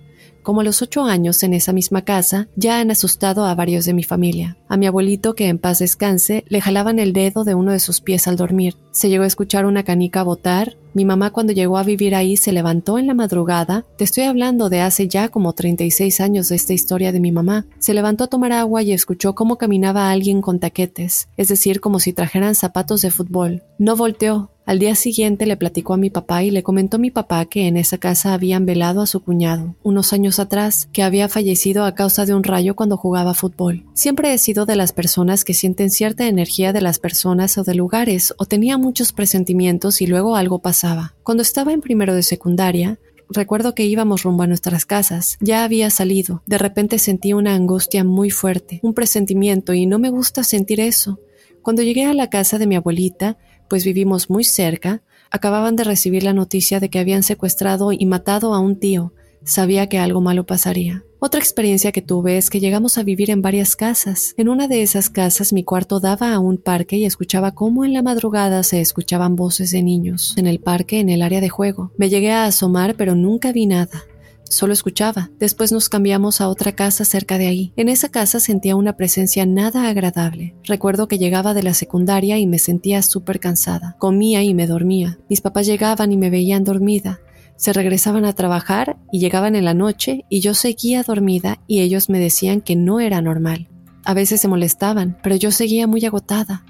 Como 0.48 0.62
a 0.62 0.64
los 0.64 0.82
ocho 0.82 1.04
años 1.04 1.44
en 1.44 1.54
esa 1.54 1.74
misma 1.74 2.04
casa, 2.04 2.48
ya 2.56 2.80
han 2.80 2.90
asustado 2.90 3.44
a 3.44 3.54
varios 3.54 3.84
de 3.84 3.94
mi 3.94 4.04
familia. 4.04 4.56
A 4.70 4.78
mi 4.78 4.88
abuelito, 4.88 5.36
que 5.36 5.50
en 5.50 5.60
paz 5.60 5.80
descanse, 5.80 6.46
le 6.48 6.62
jalaban 6.62 7.00
el 7.00 7.12
dedo 7.12 7.44
de 7.44 7.54
uno 7.54 7.74
de 7.74 7.82
sus 7.82 8.00
pies 8.00 8.30
al 8.30 8.38
dormir. 8.38 8.78
Se 8.92 9.10
llegó 9.10 9.26
a 9.26 9.28
escuchar 9.28 9.66
una 9.66 9.84
canica 9.84 10.24
botar. 10.24 10.78
Mi 10.94 11.04
mamá 11.04 11.32
cuando 11.32 11.52
llegó 11.52 11.78
a 11.78 11.84
vivir 11.84 12.16
ahí 12.16 12.38
se 12.38 12.54
levantó 12.54 12.98
en 12.98 13.08
la 13.08 13.14
madrugada. 13.14 13.84
Te 13.98 14.06
estoy 14.06 14.24
hablando 14.24 14.70
de 14.70 14.80
hace 14.80 15.10
ya 15.10 15.28
como 15.28 15.52
36 15.52 16.22
años 16.22 16.48
de 16.48 16.56
esta 16.56 16.72
historia 16.72 17.12
de 17.12 17.20
mi 17.20 17.34
mamá. 17.34 17.66
Se 17.80 17.94
levantó 17.94 18.24
a 18.24 18.28
tomar 18.28 18.54
agua 18.54 18.82
y 18.84 18.94
escuchó 18.94 19.36
cómo 19.36 19.58
caminaba 19.58 20.12
alguien 20.12 20.40
con 20.40 20.62
taquetes, 20.62 21.28
es 21.36 21.50
decir, 21.50 21.82
como 21.82 22.00
si 22.00 22.14
trajeran 22.14 22.56
zapatos 22.56 23.02
de 23.02 23.12
fútbol. 23.12 23.64
No 23.80 23.98
volteó, 23.98 24.50
al 24.68 24.80
día 24.80 24.96
siguiente 24.96 25.46
le 25.46 25.56
platicó 25.56 25.94
a 25.94 25.98
mi 25.98 26.10
papá 26.10 26.44
y 26.44 26.52
le 26.52 26.62
comentó 26.62 26.98
a 26.98 27.00
mi 27.00 27.10
papá 27.10 27.46
que 27.46 27.68
en 27.68 27.78
esa 27.78 27.98
casa 27.98 28.34
habían 28.34 28.66
velado 28.66 29.02
a 29.02 29.08
su 29.08 29.22
cuñado, 29.22 29.76
unos 29.82 30.12
años 30.12 30.40
atrás, 30.40 30.90
que 30.92 31.04
había 31.04 31.30
fallecido 31.30 31.86
a 31.86 31.96
causa 31.96 32.26
de 32.26 32.36
un 32.36 32.44
rayo 32.44 32.76
cuando 32.76 32.98
jugaba 32.98 33.34
fútbol. 33.34 33.86
Siempre 33.94 34.34
he 34.34 34.38
sido 34.38 34.66
de 34.66 34.76
las 34.76 34.92
personas 34.92 35.46
que 35.46 35.54
sienten 35.54 35.90
cierta 35.90 36.28
energía 36.28 36.74
de 36.74 36.82
las 36.82 37.00
personas 37.00 37.58
o 37.58 37.64
de 37.64 37.76
lugares, 37.76 38.34
o 38.38 38.46
tenía 38.46 38.78
muchos 38.78 39.14
presentimientos 39.14 40.02
y 40.02 40.08
luego 40.08 40.36
algo 40.36 40.60
pasaba. 40.60 41.16
Cuando 41.24 41.44
estaba 41.44 41.72
en 41.72 41.82
primero 41.82 42.14
de 42.14 42.24
secundaria, 42.24 43.00
Recuerdo 43.30 43.76
que 43.76 43.84
íbamos 43.86 44.24
rumbo 44.24 44.44
a 44.44 44.48
nuestras 44.48 44.86
casas. 44.86 45.38
Ya 45.42 45.66
había 45.66 45.90
salido. 45.90 46.44
De 46.46 46.58
repente 46.58 46.98
sentí 46.98 47.34
una 47.34 47.56
angustia 47.56 48.06
muy 48.06 48.30
fuerte, 48.30 48.80
un 48.84 48.94
presentimiento, 48.94 49.74
y 49.74 49.86
no 49.86 50.00
me 50.00 50.10
gusta 50.10 50.46
sentir 50.46 50.80
eso. 50.80 51.20
Cuando 51.62 51.82
llegué 51.82 52.06
a 52.06 52.14
la 52.14 52.30
casa 52.30 52.58
de 52.58 52.68
mi 52.68 52.78
abuelita, 52.78 53.38
pues 53.70 53.86
vivimos 53.86 54.30
muy 54.30 54.44
cerca, 54.44 55.02
acababan 55.32 55.76
de 55.76 55.84
recibir 55.84 56.24
la 56.24 56.34
noticia 56.34 56.80
de 56.80 56.90
que 56.90 57.00
habían 57.00 57.24
secuestrado 57.24 57.92
y 57.92 58.06
matado 58.06 58.54
a 58.54 58.60
un 58.60 58.80
tío. 58.80 59.14
Sabía 59.44 59.88
que 59.88 59.98
algo 59.98 60.20
malo 60.22 60.46
pasaría. 60.46 61.04
Otra 61.20 61.40
experiencia 61.40 61.92
que 61.92 62.02
tuve 62.02 62.38
es 62.38 62.50
que 62.50 62.60
llegamos 62.60 62.98
a 62.98 63.04
vivir 63.04 63.32
en 63.32 63.42
varias 63.42 63.76
casas. 63.76 64.36
En 64.38 64.50
una 64.50 64.68
de 64.68 64.84
esas 64.84 65.10
casas 65.10 65.52
mi 65.52 65.64
cuarto 65.64 66.00
daba 66.00 66.34
a 66.34 66.40
un 66.40 66.58
parque 66.58 66.98
y 66.98 67.06
escuchaba 67.06 67.56
cómo 67.56 67.86
en 67.86 67.94
la 67.94 68.04
madrugada 68.04 68.62
se 68.62 68.82
escuchaban 68.82 69.36
voces 69.36 69.72
de 69.72 69.82
niños 69.82 70.36
en 70.38 70.46
el 70.46 70.60
parque 70.60 71.00
en 71.00 71.10
el 71.10 71.24
área 71.24 71.42
de 71.42 71.50
juego. 71.50 71.92
Me 71.98 72.10
llegué 72.10 72.32
a 72.32 72.46
asomar 72.46 72.96
pero 72.96 73.16
nunca 73.16 73.52
vi 73.52 73.66
nada. 73.66 74.04
Solo 74.50 74.74
escuchaba. 74.74 75.30
Después 75.40 75.72
nos 75.72 75.90
cambiamos 75.90 76.42
a 76.42 76.50
otra 76.50 76.74
casa 76.74 77.06
cerca 77.06 77.38
de 77.38 77.48
ahí. 77.48 77.74
En 77.76 77.90
esa 77.90 78.10
casa 78.10 78.40
sentía 78.40 78.76
una 78.76 78.98
presencia 78.98 79.46
nada 79.46 79.88
agradable. 79.88 80.56
Recuerdo 80.64 81.08
que 81.08 81.18
llegaba 81.18 81.54
de 81.54 81.64
la 81.64 81.74
secundaria 81.74 82.38
y 82.38 82.48
me 82.48 82.60
sentía 82.60 83.02
súper 83.02 83.40
cansada. 83.40 83.96
Comía 84.00 84.44
y 84.44 84.54
me 84.54 84.68
dormía. 84.68 85.20
Mis 85.30 85.42
papás 85.42 85.66
llegaban 85.68 86.12
y 86.12 86.18
me 86.18 86.30
veían 86.30 86.64
dormida. 86.64 87.20
Se 87.56 87.74
regresaban 87.74 88.26
a 88.26 88.34
trabajar 88.34 88.98
y 89.12 89.20
llegaban 89.20 89.56
en 89.56 89.66
la 89.66 89.74
noche 89.74 90.26
y 90.30 90.42
yo 90.42 90.54
seguía 90.54 91.04
dormida 91.04 91.60
y 91.68 91.82
ellos 91.82 92.10
me 92.10 92.20
decían 92.20 92.62
que 92.62 92.76
no 92.76 93.00
era 93.00 93.22
normal. 93.22 93.70
A 94.06 94.14
veces 94.14 94.40
se 94.40 94.48
molestaban, 94.48 95.18
pero 95.24 95.36
yo 95.36 95.52
seguía 95.52 95.88
muy 95.88 96.06
agotada. 96.06 96.64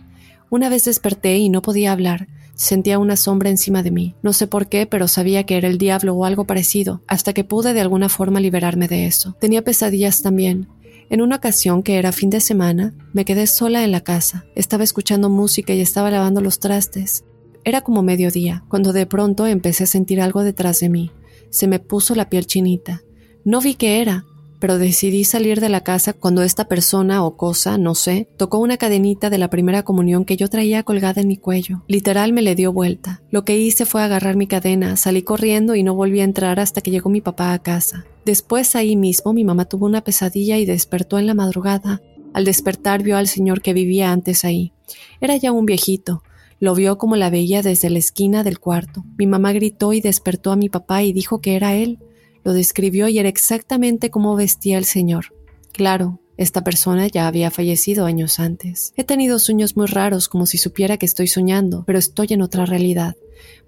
Una 0.49 0.69
vez 0.69 0.85
desperté 0.85 1.37
y 1.37 1.49
no 1.49 1.61
podía 1.61 1.91
hablar. 1.91 2.27
Sentía 2.57 2.97
una 2.97 3.15
sombra 3.17 3.51
encima 3.51 3.83
de 3.83 3.91
mí. 3.91 4.15
No 4.23 4.33
sé 4.33 4.47
por 4.47 4.67
qué, 4.67 4.87
pero 4.87 5.07
sabía 5.07 5.45
que 5.45 5.57
era 5.57 5.67
el 5.67 5.77
diablo 5.77 6.15
o 6.15 6.25
algo 6.25 6.45
parecido, 6.45 7.03
hasta 7.07 7.31
que 7.31 7.43
pude 7.43 7.73
de 7.73 7.81
alguna 7.81 8.09
forma 8.09 8.39
liberarme 8.39 8.87
de 8.87 9.05
eso. 9.05 9.35
Tenía 9.39 9.63
pesadillas 9.63 10.23
también. 10.23 10.67
En 11.11 11.21
una 11.21 11.35
ocasión 11.35 11.83
que 11.83 11.99
era 11.99 12.11
fin 12.11 12.31
de 12.31 12.39
semana, 12.39 12.95
me 13.13 13.25
quedé 13.25 13.45
sola 13.45 13.83
en 13.83 13.91
la 13.91 14.01
casa. 14.01 14.45
Estaba 14.55 14.83
escuchando 14.83 15.29
música 15.29 15.73
y 15.73 15.81
estaba 15.81 16.09
lavando 16.09 16.41
los 16.41 16.59
trastes. 16.59 17.23
Era 17.63 17.81
como 17.81 18.01
mediodía, 18.01 18.65
cuando 18.69 18.91
de 18.91 19.05
pronto 19.05 19.45
empecé 19.45 19.83
a 19.83 19.87
sentir 19.87 20.19
algo 20.19 20.43
detrás 20.43 20.79
de 20.79 20.89
mí. 20.89 21.11
Se 21.51 21.67
me 21.67 21.79
puso 21.79 22.15
la 22.15 22.27
piel 22.27 22.47
chinita. 22.47 23.03
No 23.45 23.61
vi 23.61 23.75
qué 23.75 24.01
era, 24.01 24.25
pero 24.59 24.77
decidí 24.77 25.23
salir 25.23 25.59
de 25.59 25.69
la 25.69 25.81
casa 25.81 26.13
cuando 26.13 26.43
esta 26.43 26.67
persona 26.67 27.23
o 27.23 27.37
cosa, 27.37 27.77
no 27.77 27.95
sé, 27.95 28.27
tocó 28.37 28.59
una 28.59 28.77
cadenita 28.77 29.29
de 29.29 29.37
la 29.37 29.49
primera 29.49 29.83
comunión 29.83 30.25
que 30.25 30.37
yo 30.37 30.49
traía 30.49 30.83
colgada 30.83 31.21
en 31.21 31.27
mi 31.27 31.37
cuello. 31.37 31.83
Literal 31.87 32.33
me 32.33 32.41
le 32.41 32.55
dio 32.55 32.73
vuelta. 32.73 33.21
Lo 33.29 33.45
que 33.45 33.57
hice 33.57 33.85
fue 33.85 34.01
agarrar 34.01 34.35
mi 34.35 34.47
cadena, 34.47 34.97
salí 34.97 35.21
corriendo 35.21 35.75
y 35.75 35.83
no 35.83 35.95
volví 35.95 36.21
a 36.21 36.25
entrar 36.25 36.59
hasta 36.59 36.81
que 36.81 36.91
llegó 36.91 37.09
mi 37.09 37.21
papá 37.21 37.53
a 37.53 37.59
casa. 37.59 38.05
Después 38.25 38.75
ahí 38.75 38.95
mismo 38.95 39.33
mi 39.33 39.43
mamá 39.43 39.65
tuvo 39.65 39.85
una 39.85 40.03
pesadilla 40.03 40.57
y 40.57 40.65
despertó 40.65 41.19
en 41.19 41.27
la 41.27 41.33
madrugada. 41.33 42.01
Al 42.33 42.45
despertar 42.45 43.03
vio 43.03 43.17
al 43.17 43.27
señor 43.27 43.61
que 43.61 43.73
vivía 43.73 44.11
antes 44.11 44.45
ahí. 44.45 44.73
Era 45.21 45.37
ya 45.37 45.51
un 45.51 45.65
viejito. 45.65 46.23
Lo 46.59 46.73
vio 46.73 46.97
como 46.97 47.15
la 47.15 47.29
veía 47.29 47.61
desde 47.61 47.89
la 47.89 47.99
esquina 47.99 48.43
del 48.43 48.59
cuarto. 48.59 49.05
Mi 49.17 49.27
mamá 49.27 49.53
gritó 49.53 49.93
y 49.93 50.01
despertó 50.01 50.51
a 50.51 50.55
mi 50.55 50.69
papá 50.69 51.03
y 51.03 51.13
dijo 51.13 51.39
que 51.39 51.55
era 51.55 51.75
él. 51.75 51.99
Lo 52.47 52.53
describió 52.53 53.09
y 53.09 53.19
era 53.19 53.27
exactamente 53.27 54.09
como 54.09 54.37
vestía 54.37 54.77
el 54.77 54.85
señor. 54.85 55.33
Claro, 55.73 56.21
esta 56.37 56.63
persona 56.63 57.07
ya 57.07 57.27
había 57.27 57.51
fallecido 57.51 58.05
años 58.05 58.39
antes. 58.39 58.93
He 58.95 59.03
tenido 59.03 59.37
sueños 59.37 59.75
muy 59.75 59.87
raros 59.87 60.29
como 60.29 60.45
si 60.45 60.57
supiera 60.57 60.95
que 60.95 61.05
estoy 61.05 61.27
soñando, 61.27 61.83
pero 61.85 61.99
estoy 61.99 62.27
en 62.29 62.41
otra 62.41 62.65
realidad. 62.65 63.17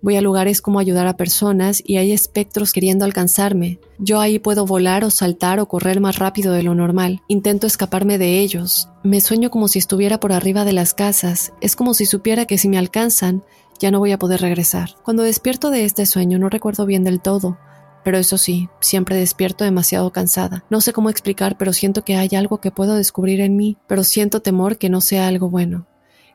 Voy 0.02 0.16
a 0.16 0.22
lugares 0.22 0.62
como 0.62 0.80
ayudar 0.80 1.08
a 1.08 1.18
personas 1.18 1.84
y 1.86 1.98
hay 1.98 2.14
espectros 2.14 2.72
queriendo 2.72 3.04
alcanzarme. 3.04 3.82
Yo 3.98 4.22
ahí 4.22 4.40
puedo 4.40 4.66
volar 4.66 5.04
o 5.04 5.10
saltar 5.10 5.60
o 5.60 5.68
correr 5.68 6.00
más 6.00 6.18
rápido 6.18 6.54
de 6.54 6.64
lo 6.64 6.74
normal. 6.74 7.22
Intento 7.28 7.68
escaparme 7.68 8.18
de 8.18 8.40
ellos. 8.40 8.88
Me 9.04 9.20
sueño 9.20 9.52
como 9.52 9.68
si 9.68 9.78
estuviera 9.78 10.22
por 10.22 10.32
arriba 10.32 10.64
de 10.64 10.72
las 10.72 10.94
casas. 10.94 11.52
Es 11.60 11.76
como 11.76 11.94
si 11.94 12.06
supiera 12.06 12.46
que 12.46 12.58
si 12.58 12.70
me 12.70 12.78
alcanzan, 12.78 13.44
ya 13.78 13.92
no 13.92 14.00
voy 14.00 14.14
a 14.14 14.20
poder 14.20 14.40
regresar. 14.40 14.92
Cuando 15.04 15.24
despierto 15.24 15.70
de 15.70 15.84
este 15.84 16.06
sueño 16.06 16.40
no 16.40 16.48
recuerdo 16.48 16.86
bien 16.86 17.04
del 17.04 17.20
todo. 17.20 17.58
Pero 18.04 18.18
eso 18.18 18.38
sí, 18.38 18.70
siempre 18.80 19.16
despierto 19.16 19.64
demasiado 19.64 20.12
cansada. 20.12 20.64
No 20.70 20.82
sé 20.82 20.94
cómo 20.94 21.10
explicar, 21.10 21.58
pero 21.58 21.74
siento 21.74 22.04
que 22.04 22.16
hay 22.16 22.30
algo 22.36 22.60
que 22.60 22.72
puedo 22.72 22.96
descubrir 22.96 23.42
en 23.42 23.56
mí, 23.56 23.78
pero 23.88 24.04
siento 24.04 24.42
temor 24.42 24.78
que 24.78 24.90
no 24.90 25.02
sea 25.02 25.28
algo 25.28 25.50
bueno. 25.50 25.86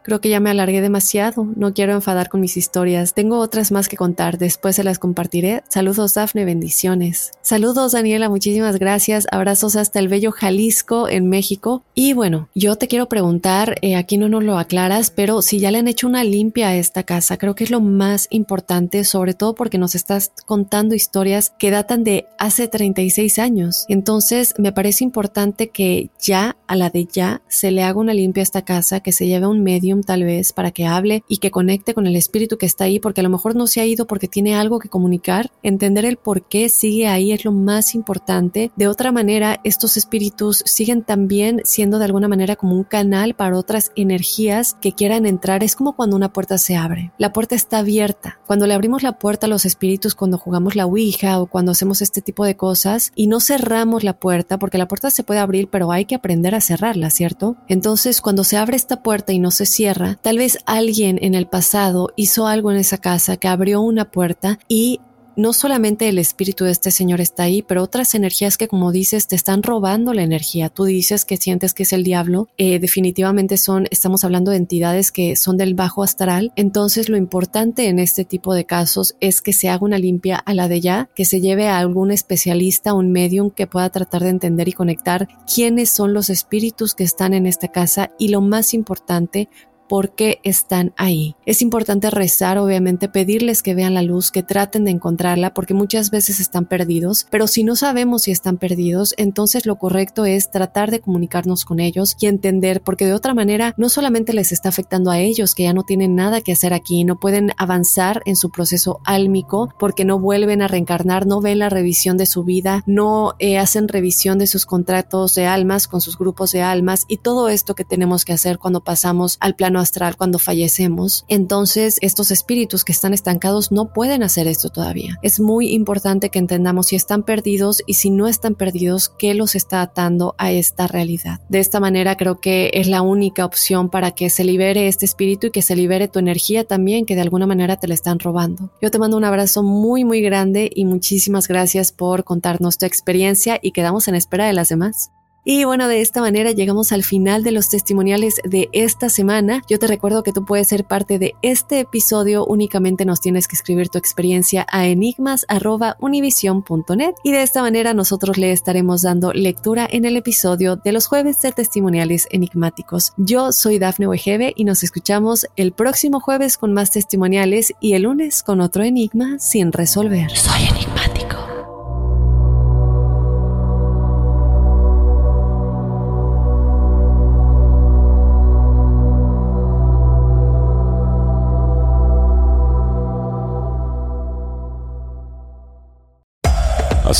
Creo 0.04 0.20
que 0.20 0.28
ya 0.28 0.38
me 0.38 0.50
alargué 0.50 0.82
demasiado, 0.82 1.48
no 1.56 1.72
quiero 1.72 1.94
enfadar 1.94 2.28
con 2.28 2.42
mis 2.42 2.58
historias. 2.58 3.14
Tengo 3.14 3.38
otras 3.38 3.72
más 3.72 3.88
que 3.88 3.96
contar, 3.96 4.36
después 4.36 4.76
se 4.76 4.84
las 4.84 4.98
compartiré. 4.98 5.62
Saludos 5.70 6.12
Dafne, 6.12 6.44
bendiciones. 6.44 7.30
Saludos 7.40 7.92
Daniela, 7.92 8.28
muchísimas 8.28 8.78
gracias. 8.78 9.26
Abrazos 9.30 9.76
hasta 9.76 10.00
el 10.00 10.08
bello 10.08 10.30
Jalisco 10.30 11.08
en 11.08 11.30
México. 11.30 11.84
Y 11.94 12.12
bueno, 12.12 12.50
yo 12.54 12.76
te 12.76 12.86
quiero 12.86 13.08
preguntar, 13.08 13.76
eh, 13.80 13.96
aquí 13.96 14.18
no 14.18 14.28
nos 14.28 14.44
lo 14.44 14.58
aclaras, 14.58 15.10
pero 15.10 15.40
si 15.40 15.58
ya 15.58 15.70
le 15.70 15.78
han 15.78 15.88
hecho 15.88 16.06
una 16.06 16.22
limpia 16.22 16.68
a 16.68 16.76
esta 16.76 17.04
casa, 17.04 17.38
creo 17.38 17.54
que 17.54 17.64
es 17.64 17.70
lo 17.70 17.80
más 17.80 18.26
importante, 18.28 19.04
sobre 19.04 19.32
todo 19.32 19.54
porque 19.54 19.78
nos 19.78 19.94
estás 19.94 20.32
contando 20.44 20.94
historias 20.94 21.54
que 21.58 21.70
datan 21.70 22.04
de 22.04 22.26
hace 22.38 22.68
36 22.68 23.38
años. 23.38 23.86
Entonces 23.88 24.52
me 24.58 24.72
parece 24.72 25.02
importante 25.02 25.70
que 25.70 26.10
ya, 26.20 26.58
a 26.66 26.76
la 26.76 26.90
de 26.90 27.06
ya, 27.10 27.40
se 27.48 27.70
le 27.70 27.82
haga 27.82 27.98
una 27.98 28.12
limpia 28.12 28.42
a 28.42 28.44
esta 28.44 28.66
casa, 28.66 29.00
que 29.00 29.12
se 29.12 29.26
lleve 29.26 29.46
un 29.46 29.62
medio 29.62 29.93
tal 30.02 30.24
vez 30.24 30.52
para 30.52 30.70
que 30.70 30.86
hable 30.86 31.24
y 31.28 31.38
que 31.38 31.50
conecte 31.50 31.94
con 31.94 32.06
el 32.06 32.16
espíritu 32.16 32.58
que 32.58 32.66
está 32.66 32.84
ahí, 32.84 32.98
porque 32.98 33.20
a 33.20 33.24
lo 33.24 33.30
mejor 33.30 33.54
no 33.54 33.66
se 33.66 33.80
ha 33.80 33.86
ido 33.86 34.06
porque 34.06 34.28
tiene 34.28 34.56
algo 34.56 34.78
que 34.78 34.88
comunicar. 34.88 35.50
Entender 35.62 36.04
el 36.04 36.16
por 36.16 36.48
qué 36.48 36.68
sigue 36.68 37.06
ahí 37.06 37.32
es 37.32 37.44
lo 37.44 37.52
más 37.52 37.94
importante. 37.94 38.70
De 38.76 38.88
otra 38.88 39.12
manera, 39.12 39.60
estos 39.64 39.96
espíritus 39.96 40.62
siguen 40.66 41.02
también 41.02 41.60
siendo 41.64 41.98
de 41.98 42.06
alguna 42.06 42.28
manera 42.28 42.56
como 42.56 42.74
un 42.74 42.84
canal 42.84 43.34
para 43.34 43.58
otras 43.58 43.92
energías 43.96 44.74
que 44.80 44.92
quieran 44.92 45.26
entrar. 45.26 45.62
Es 45.62 45.76
como 45.76 45.94
cuando 45.94 46.16
una 46.16 46.32
puerta 46.32 46.58
se 46.58 46.76
abre. 46.76 47.12
La 47.18 47.32
puerta 47.32 47.54
está 47.54 47.78
abierta. 47.78 48.38
Cuando 48.46 48.66
le 48.66 48.74
abrimos 48.74 49.02
la 49.02 49.18
puerta 49.18 49.46
a 49.46 49.50
los 49.50 49.64
espíritus, 49.64 50.14
cuando 50.14 50.38
jugamos 50.38 50.76
la 50.76 50.86
Ouija 50.86 51.40
o 51.40 51.46
cuando 51.46 51.72
hacemos 51.72 52.02
este 52.02 52.20
tipo 52.20 52.44
de 52.44 52.56
cosas 52.56 53.12
y 53.14 53.26
no 53.26 53.40
cerramos 53.40 54.04
la 54.04 54.18
puerta, 54.18 54.58
porque 54.58 54.78
la 54.78 54.88
puerta 54.88 55.10
se 55.10 55.22
puede 55.22 55.40
abrir, 55.40 55.68
pero 55.68 55.92
hay 55.92 56.04
que 56.04 56.14
aprender 56.14 56.54
a 56.54 56.60
cerrarla, 56.60 57.10
¿cierto? 57.10 57.56
Entonces, 57.68 58.20
cuando 58.20 58.44
se 58.44 58.56
abre 58.56 58.76
esta 58.76 59.02
puerta 59.02 59.32
y 59.32 59.38
no 59.38 59.50
se 59.50 59.66
cierra, 59.66 59.83
tal 60.22 60.38
vez 60.38 60.58
alguien 60.66 61.18
en 61.20 61.34
el 61.34 61.46
pasado 61.46 62.10
hizo 62.16 62.46
algo 62.46 62.70
en 62.70 62.78
esa 62.78 62.98
casa 62.98 63.36
que 63.36 63.48
abrió 63.48 63.80
una 63.80 64.10
puerta 64.10 64.58
y 64.68 65.00
no 65.36 65.52
solamente 65.52 66.08
el 66.08 66.18
espíritu 66.18 66.64
de 66.64 66.70
este 66.70 66.90
señor 66.90 67.20
está 67.20 67.44
ahí, 67.44 67.62
pero 67.62 67.82
otras 67.82 68.14
energías 68.14 68.56
que 68.56 68.68
como 68.68 68.92
dices 68.92 69.26
te 69.26 69.36
están 69.36 69.62
robando 69.62 70.14
la 70.14 70.22
energía. 70.22 70.68
Tú 70.68 70.84
dices 70.84 71.24
que 71.24 71.36
sientes 71.36 71.74
que 71.74 71.82
es 71.82 71.92
el 71.92 72.04
diablo, 72.04 72.48
eh, 72.56 72.78
definitivamente 72.78 73.56
son, 73.56 73.86
estamos 73.90 74.24
hablando 74.24 74.50
de 74.50 74.58
entidades 74.58 75.10
que 75.10 75.36
son 75.36 75.56
del 75.56 75.74
bajo 75.74 76.02
astral, 76.02 76.52
entonces 76.56 77.08
lo 77.08 77.16
importante 77.16 77.88
en 77.88 77.98
este 77.98 78.24
tipo 78.24 78.54
de 78.54 78.64
casos 78.64 79.16
es 79.20 79.40
que 79.40 79.52
se 79.52 79.68
haga 79.68 79.84
una 79.84 79.98
limpia 79.98 80.36
a 80.36 80.54
la 80.54 80.68
de 80.68 80.80
ya, 80.80 81.10
que 81.14 81.24
se 81.24 81.40
lleve 81.40 81.68
a 81.68 81.78
algún 81.78 82.10
especialista, 82.10 82.94
un 82.94 83.10
medium 83.10 83.50
que 83.50 83.66
pueda 83.66 83.90
tratar 83.90 84.22
de 84.22 84.30
entender 84.30 84.68
y 84.68 84.72
conectar 84.72 85.28
quiénes 85.52 85.90
son 85.90 86.14
los 86.14 86.30
espíritus 86.30 86.94
que 86.94 87.04
están 87.04 87.34
en 87.34 87.46
esta 87.46 87.68
casa 87.68 88.12
y 88.18 88.28
lo 88.28 88.40
más 88.40 88.74
importante, 88.74 89.48
por 89.88 90.14
qué 90.14 90.40
están 90.42 90.92
ahí. 90.96 91.36
Es 91.46 91.62
importante 91.62 92.10
rezar, 92.10 92.58
obviamente, 92.58 93.08
pedirles 93.08 93.62
que 93.62 93.74
vean 93.74 93.94
la 93.94 94.02
luz, 94.02 94.30
que 94.30 94.42
traten 94.42 94.84
de 94.84 94.90
encontrarla, 94.90 95.54
porque 95.54 95.74
muchas 95.74 96.10
veces 96.10 96.40
están 96.40 96.66
perdidos, 96.66 97.26
pero 97.30 97.46
si 97.46 97.64
no 97.64 97.76
sabemos 97.76 98.22
si 98.22 98.30
están 98.30 98.58
perdidos, 98.58 99.14
entonces 99.16 99.66
lo 99.66 99.76
correcto 99.76 100.24
es 100.24 100.50
tratar 100.50 100.90
de 100.90 101.00
comunicarnos 101.00 101.64
con 101.64 101.80
ellos 101.80 102.16
y 102.20 102.26
entender, 102.26 102.82
porque 102.82 103.06
de 103.06 103.12
otra 103.12 103.34
manera 103.34 103.74
no 103.76 103.88
solamente 103.88 104.32
les 104.32 104.52
está 104.52 104.68
afectando 104.68 105.10
a 105.10 105.18
ellos, 105.18 105.54
que 105.54 105.64
ya 105.64 105.72
no 105.72 105.82
tienen 105.82 106.14
nada 106.14 106.40
que 106.40 106.52
hacer 106.52 106.72
aquí, 106.72 107.04
no 107.04 107.18
pueden 107.18 107.52
avanzar 107.56 108.22
en 108.24 108.36
su 108.36 108.50
proceso 108.50 109.00
álmico, 109.04 109.72
porque 109.78 110.04
no 110.04 110.18
vuelven 110.18 110.62
a 110.62 110.68
reencarnar, 110.68 111.26
no 111.26 111.40
ven 111.40 111.58
la 111.58 111.68
revisión 111.68 112.16
de 112.16 112.26
su 112.26 112.44
vida, 112.44 112.82
no 112.86 113.34
eh, 113.38 113.58
hacen 113.58 113.88
revisión 113.88 114.38
de 114.38 114.46
sus 114.46 114.66
contratos 114.66 115.34
de 115.34 115.46
almas 115.46 115.88
con 115.88 116.00
sus 116.00 116.18
grupos 116.18 116.52
de 116.52 116.62
almas 116.62 117.04
y 117.08 117.18
todo 117.18 117.48
esto 117.48 117.74
que 117.74 117.84
tenemos 117.84 118.24
que 118.24 118.32
hacer 118.32 118.58
cuando 118.58 118.82
pasamos 118.82 119.36
al 119.40 119.54
astral 119.80 120.16
cuando 120.16 120.38
fallecemos. 120.38 121.24
Entonces, 121.28 121.98
estos 122.00 122.30
espíritus 122.30 122.84
que 122.84 122.92
están 122.92 123.14
estancados 123.14 123.72
no 123.72 123.92
pueden 123.92 124.22
hacer 124.22 124.46
esto 124.46 124.68
todavía. 124.68 125.18
Es 125.22 125.40
muy 125.40 125.72
importante 125.72 126.30
que 126.30 126.38
entendamos 126.38 126.86
si 126.86 126.96
están 126.96 127.22
perdidos 127.22 127.82
y 127.86 127.94
si 127.94 128.10
no 128.10 128.26
están 128.28 128.54
perdidos, 128.54 129.08
qué 129.08 129.34
los 129.34 129.54
está 129.54 129.82
atando 129.82 130.34
a 130.38 130.52
esta 130.52 130.86
realidad. 130.86 131.40
De 131.48 131.58
esta 131.58 131.80
manera 131.80 132.16
creo 132.16 132.40
que 132.40 132.70
es 132.74 132.88
la 132.88 133.02
única 133.02 133.44
opción 133.44 133.90
para 133.90 134.12
que 134.12 134.30
se 134.30 134.44
libere 134.44 134.88
este 134.88 135.04
espíritu 135.04 135.48
y 135.48 135.50
que 135.50 135.62
se 135.62 135.76
libere 135.76 136.08
tu 136.08 136.18
energía 136.18 136.64
también, 136.64 137.06
que 137.06 137.14
de 137.14 137.22
alguna 137.22 137.46
manera 137.46 137.76
te 137.76 137.88
la 137.88 137.94
están 137.94 138.18
robando. 138.18 138.70
Yo 138.80 138.90
te 138.90 138.98
mando 138.98 139.16
un 139.16 139.24
abrazo 139.24 139.62
muy, 139.62 140.04
muy 140.04 140.20
grande 140.20 140.70
y 140.74 140.84
muchísimas 140.84 141.48
gracias 141.48 141.92
por 141.92 142.24
contarnos 142.24 142.78
tu 142.78 142.86
experiencia 142.86 143.58
y 143.62 143.72
quedamos 143.72 144.08
en 144.08 144.14
espera 144.14 144.46
de 144.46 144.52
las 144.52 144.68
demás. 144.68 145.10
Y 145.44 145.64
bueno, 145.64 145.88
de 145.88 146.00
esta 146.00 146.22
manera 146.22 146.52
llegamos 146.52 146.92
al 146.92 147.04
final 147.04 147.44
de 147.44 147.52
los 147.52 147.68
testimoniales 147.68 148.40
de 148.44 148.70
esta 148.72 149.10
semana. 149.10 149.62
Yo 149.68 149.78
te 149.78 149.86
recuerdo 149.86 150.22
que 150.22 150.32
tú 150.32 150.46
puedes 150.46 150.68
ser 150.68 150.84
parte 150.84 151.18
de 151.18 151.34
este 151.42 151.80
episodio, 151.80 152.46
únicamente 152.46 153.04
nos 153.04 153.20
tienes 153.20 153.46
que 153.46 153.56
escribir 153.56 153.90
tu 153.90 153.98
experiencia 153.98 154.64
a 154.72 154.86
enigmas.univision.net 154.86 157.14
y 157.22 157.32
de 157.32 157.42
esta 157.42 157.60
manera 157.60 157.92
nosotros 157.92 158.38
le 158.38 158.52
estaremos 158.52 159.02
dando 159.02 159.34
lectura 159.34 159.86
en 159.90 160.06
el 160.06 160.16
episodio 160.16 160.76
de 160.76 160.92
los 160.92 161.06
jueves 161.06 161.42
de 161.42 161.52
testimoniales 161.52 162.26
enigmáticos. 162.30 163.12
Yo 163.18 163.52
soy 163.52 163.78
Dafne 163.78 164.08
Wegebe 164.08 164.54
y 164.56 164.64
nos 164.64 164.82
escuchamos 164.82 165.46
el 165.56 165.72
próximo 165.72 166.20
jueves 166.20 166.56
con 166.56 166.72
más 166.72 166.90
testimoniales 166.90 167.74
y 167.80 167.92
el 167.92 168.04
lunes 168.04 168.42
con 168.42 168.62
otro 168.62 168.82
enigma 168.82 169.38
sin 169.38 169.72
resolver. 169.72 170.30
Soy 170.30 170.68
enigmático. 170.68 171.13